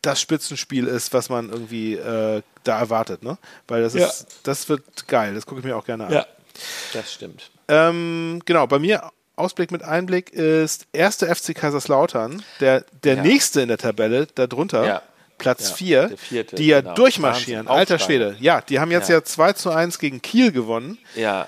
das 0.03 0.21
Spitzenspiel 0.21 0.85
ist, 0.87 1.13
was 1.13 1.29
man 1.29 1.49
irgendwie 1.49 1.95
äh, 1.95 2.43
da 2.63 2.79
erwartet, 2.79 3.23
ne? 3.23 3.37
Weil 3.67 3.81
das 3.81 3.95
Ja. 3.95 4.05
ist, 4.05 4.27
das 4.43 4.69
wird 4.69 5.07
geil, 5.07 5.33
das 5.33 5.45
gucke 5.47 5.61
ich 5.61 5.65
mir 5.65 5.75
auch 5.75 5.85
gerne 5.85 6.05
an. 6.05 6.13
Ja, 6.13 6.25
das 6.93 7.11
stimmt. 7.13 7.49
Ähm, 7.67 8.41
genau, 8.45 8.67
bei 8.67 8.77
mir 8.79 9.09
Ausblick 9.35 9.71
mit 9.71 9.81
Einblick 9.81 10.29
ist 10.31 10.85
erste 10.93 11.33
FC 11.33 11.55
Kaiserslautern, 11.55 12.43
der, 12.59 12.85
der 13.03 13.15
Ja. 13.15 13.23
nächste 13.23 13.61
in 13.61 13.69
der 13.69 13.79
Tabelle, 13.79 14.27
darunter, 14.35 14.85
Ja. 14.85 15.01
Platz 15.39 15.69
Ja, 15.71 15.75
4, 15.75 16.07
der 16.09 16.17
vierte, 16.17 16.55
die 16.57 16.67
ja 16.67 16.81
genau. 16.81 16.93
durchmarschieren. 16.93 17.65
Wahnsinn, 17.65 17.79
Alter. 17.79 17.99
Schwede. 17.99 18.35
Ja, 18.39 18.61
die 18.61 18.79
haben 18.79 18.91
jetzt 18.91 19.09
ja. 19.09 19.15
Ja. 19.15 19.23
2 19.23 19.53
zu 19.53 19.71
1 19.71 19.97
gegen 19.99 20.21
Kiel 20.21 20.51
gewonnen. 20.51 20.99
Ja, 21.15 21.47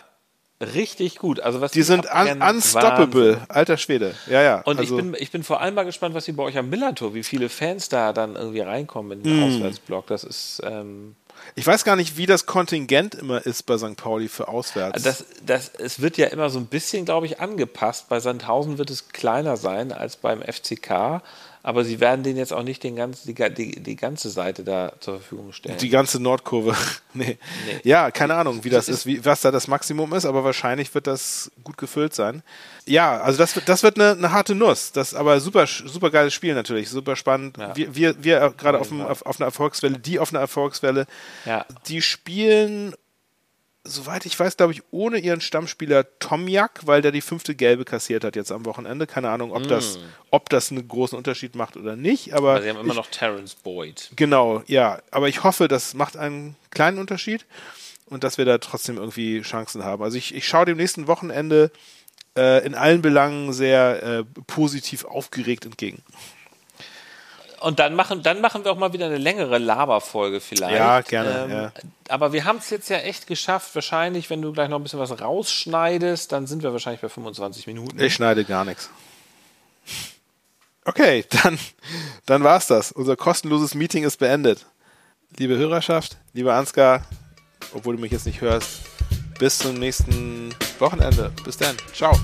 richtig 0.61 1.17
gut. 1.17 1.39
Also 1.39 1.61
was 1.61 1.71
Die 1.71 1.83
sind 1.83 2.05
un 2.05 2.41
unstoppable. 2.41 3.33
Wahnsinn. 3.33 3.49
Alter 3.49 3.77
Schwede. 3.77 4.15
Ja, 4.27 4.41
ja. 4.41 4.61
Und 4.61 4.79
also, 4.79 4.97
ich, 4.97 5.03
bin, 5.03 5.15
ich 5.19 5.31
bin 5.31 5.43
vor 5.43 5.61
allem 5.61 5.75
mal 5.75 5.83
gespannt, 5.83 6.15
was 6.15 6.25
sie 6.25 6.31
bei 6.31 6.43
euch 6.43 6.57
am 6.57 6.69
Millantor, 6.69 7.13
wie 7.13 7.23
viele 7.23 7.49
Fans 7.49 7.89
da 7.89 8.13
dann 8.13 8.35
irgendwie 8.35 8.61
reinkommen 8.61 9.19
in 9.19 9.23
den 9.23 9.39
Mm. 9.39 9.43
Auswärtsblock. 9.43 10.07
Das 10.07 10.23
ist, 10.23 10.61
ähm, 10.65 11.15
ich 11.55 11.67
weiß 11.67 11.83
gar 11.83 11.95
nicht, 11.97 12.15
wie 12.17 12.25
das 12.25 12.45
Kontingent 12.45 13.15
immer 13.15 13.45
ist 13.45 13.63
bei 13.63 13.77
St. 13.77 13.97
Pauli 13.97 14.29
für 14.29 14.47
auswärts. 14.47 15.03
das, 15.03 15.25
das, 15.45 15.71
es 15.77 16.01
wird 16.01 16.17
ja 16.17 16.27
immer 16.27 16.49
so 16.49 16.59
ein 16.59 16.67
bisschen, 16.67 17.03
glaube 17.05 17.25
ich, 17.25 17.39
angepasst. 17.41 18.07
Bei 18.07 18.19
Sandhausen 18.21 18.77
wird 18.77 18.89
es 18.89 19.09
kleiner 19.09 19.57
sein 19.57 19.91
als 19.91 20.15
beim 20.15 20.41
FCK, 20.41 21.21
aber 21.67 21.83
sie 21.83 21.99
werden 21.99 22.21
den 22.21 22.37
jetzt 22.37 22.53
auch 22.53 22.61
nicht 22.61 22.83
den 22.83 22.95
ganzen, 22.95 23.33
die, 23.33 23.49
die, 23.55 23.81
die 23.81 23.95
ganze 23.95 24.29
Seite 24.29 24.63
da 24.63 24.93
zur 24.99 25.15
Verfügung 25.15 25.51
stellen. 25.51 25.79
die 25.79 25.89
ganze 25.89 26.21
Nordkurve. 26.21 26.75
nee. 27.15 27.39
Nee. 27.65 27.79
Ja, 27.83 28.11
keine 28.11 28.35
Ahnung, 28.35 28.63
wie 28.63 28.69
das 28.69 28.87
ist, 28.87 29.07
wie, 29.07 29.25
was 29.25 29.41
da 29.41 29.49
das 29.49 29.67
Maximum 29.67 30.13
ist, 30.13 30.25
aber 30.25 30.43
wahrscheinlich 30.43 30.93
wird 30.93 31.07
das 31.07 31.51
gut 31.63 31.75
gefüllt 31.79 32.13
sein. 32.13 32.43
Ja, 32.85 33.19
also 33.19 33.39
das 33.39 33.55
wird, 33.55 33.67
das 33.67 33.81
wird 33.81 33.99
eine, 33.99 34.11
eine 34.11 34.31
harte 34.31 34.53
Nuss. 34.53 34.91
Das 34.91 35.15
aber 35.15 35.39
super, 35.39 35.65
super 35.65 36.11
geiles 36.11 36.35
Spiel 36.35 36.53
natürlich, 36.53 36.87
super 36.87 37.15
spannend. 37.15 37.57
Ja. 37.57 37.75
Wir, 37.75 37.95
wir, 37.95 38.23
wir 38.23 38.53
gerade 38.55 38.79
auf, 38.79 38.89
dem- 38.89 38.99
Fall. 38.99 39.09
auf, 39.09 39.25
auf 39.25 39.39
einer 39.39 39.47
Erfolgswelle, 39.47 39.97
die 39.97 40.19
auf 40.19 40.31
einer 40.31 40.41
Erfolgswelle. 40.41 41.07
Ja. 41.45 41.65
Die 41.87 42.03
spielen, 42.03 42.93
soweit 43.85 44.25
ich 44.25 44.37
weiß, 44.37 44.57
glaube 44.57 44.73
ich, 44.73 44.81
ohne 44.91 45.19
ihren 45.19 45.39
Stammspieler 45.39 46.05
Tomjak, 46.19 46.81
weil 46.85 47.01
der 47.01 47.11
die 47.11 47.21
fünfte 47.21 47.55
Gelbe 47.55 47.85
kassiert 47.85 48.23
hat 48.23 48.35
jetzt 48.35 48.51
am 48.51 48.65
Wochenende. 48.65 49.07
Keine 49.07 49.29
Ahnung, 49.29 49.51
ob 49.51 49.67
das, 49.67 49.99
ob 50.31 50.49
das 50.49 50.71
einen 50.71 50.87
großen 50.87 51.17
Unterschied 51.17 51.55
macht 51.55 51.77
oder 51.77 51.95
nicht, 51.95 52.33
aber. 52.33 52.51
Aber 52.51 52.61
sie 52.63 52.69
haben 52.69 52.79
immer 52.79 52.89
ich, 52.89 52.97
noch 52.97 53.09
Terence 53.09 53.55
Boyd. 53.55 54.11
Genau, 54.15 54.63
ja. 54.67 54.99
Aber 55.11 55.29
ich 55.29 55.43
hoffe, 55.43 55.67
das 55.67 55.93
macht 55.93 56.17
einen 56.17 56.55
kleinen 56.71 56.97
Unterschied 56.97 57.45
und 58.07 58.23
dass 58.23 58.37
wir 58.37 58.45
da 58.45 58.57
trotzdem 58.57 58.97
irgendwie 58.97 59.41
Chancen 59.41 59.83
haben. 59.83 60.03
Also 60.03 60.17
ich, 60.17 60.35
ich 60.35 60.47
schaue 60.47 60.65
dem 60.65 60.77
nächsten 60.77 61.07
Wochenende 61.07 61.71
äh, 62.35 62.65
in 62.65 62.75
allen 62.75 63.01
Belangen 63.01 63.53
sehr 63.53 64.03
äh, 64.03 64.23
positiv 64.47 65.05
aufgeregt 65.05 65.65
entgegen. 65.65 66.03
Und 67.65 67.79
dann 67.79 67.95
machen, 67.95 68.21
dann 68.21 68.41
machen 68.41 68.63
wir 68.63 68.71
auch 68.71 68.77
mal 68.77 68.93
wieder 68.93 69.07
eine 69.07 69.17
längere 69.17 69.57
Laberfolge 69.57 70.39
vielleicht. 70.39 70.75
Ja, 70.75 71.01
gerne, 71.01 71.51
ja. 71.51 71.71
Aber 72.09 72.31
wir 72.31 72.45
haben 72.45 72.59
es 72.59 72.69
jetzt 72.69 72.91
ja 72.91 72.97
echt 72.97 73.25
geschafft. 73.25 73.73
Wahrscheinlich, 73.73 74.29
wenn 74.29 74.39
du 74.39 74.53
gleich 74.53 74.69
noch 74.69 74.77
ein 74.77 74.83
bisschen 74.83 74.99
was 74.99 75.19
rausschneidest, 75.19 76.31
dann 76.31 76.45
sind 76.45 76.61
wir 76.61 76.73
wahrscheinlich 76.73 77.01
bei 77.01 77.09
25 77.09 77.65
Minuten. 77.65 77.99
Ich 77.99 78.13
schneide 78.13 78.45
gar 78.45 78.65
nichts. 78.65 78.91
Okay, 80.85 81.25
dann, 81.43 81.57
dann 82.27 82.43
war's 82.43 82.67
das. 82.67 82.91
Unser 82.91 83.15
kostenloses 83.15 83.73
Meeting 83.73 84.03
ist 84.03 84.17
beendet. 84.17 84.67
Liebe 85.35 85.57
Hörerschaft, 85.57 86.17
lieber 86.33 86.53
Ansgar, 86.53 87.03
obwohl 87.73 87.95
du 87.95 88.01
mich 88.03 88.11
jetzt 88.11 88.27
nicht 88.27 88.41
hörst, 88.41 88.81
bis 89.39 89.57
zum 89.57 89.73
nächsten 89.79 90.53
Wochenende. 90.77 91.31
Bis 91.43 91.57
dann. 91.57 91.75
Ciao. 91.95 92.15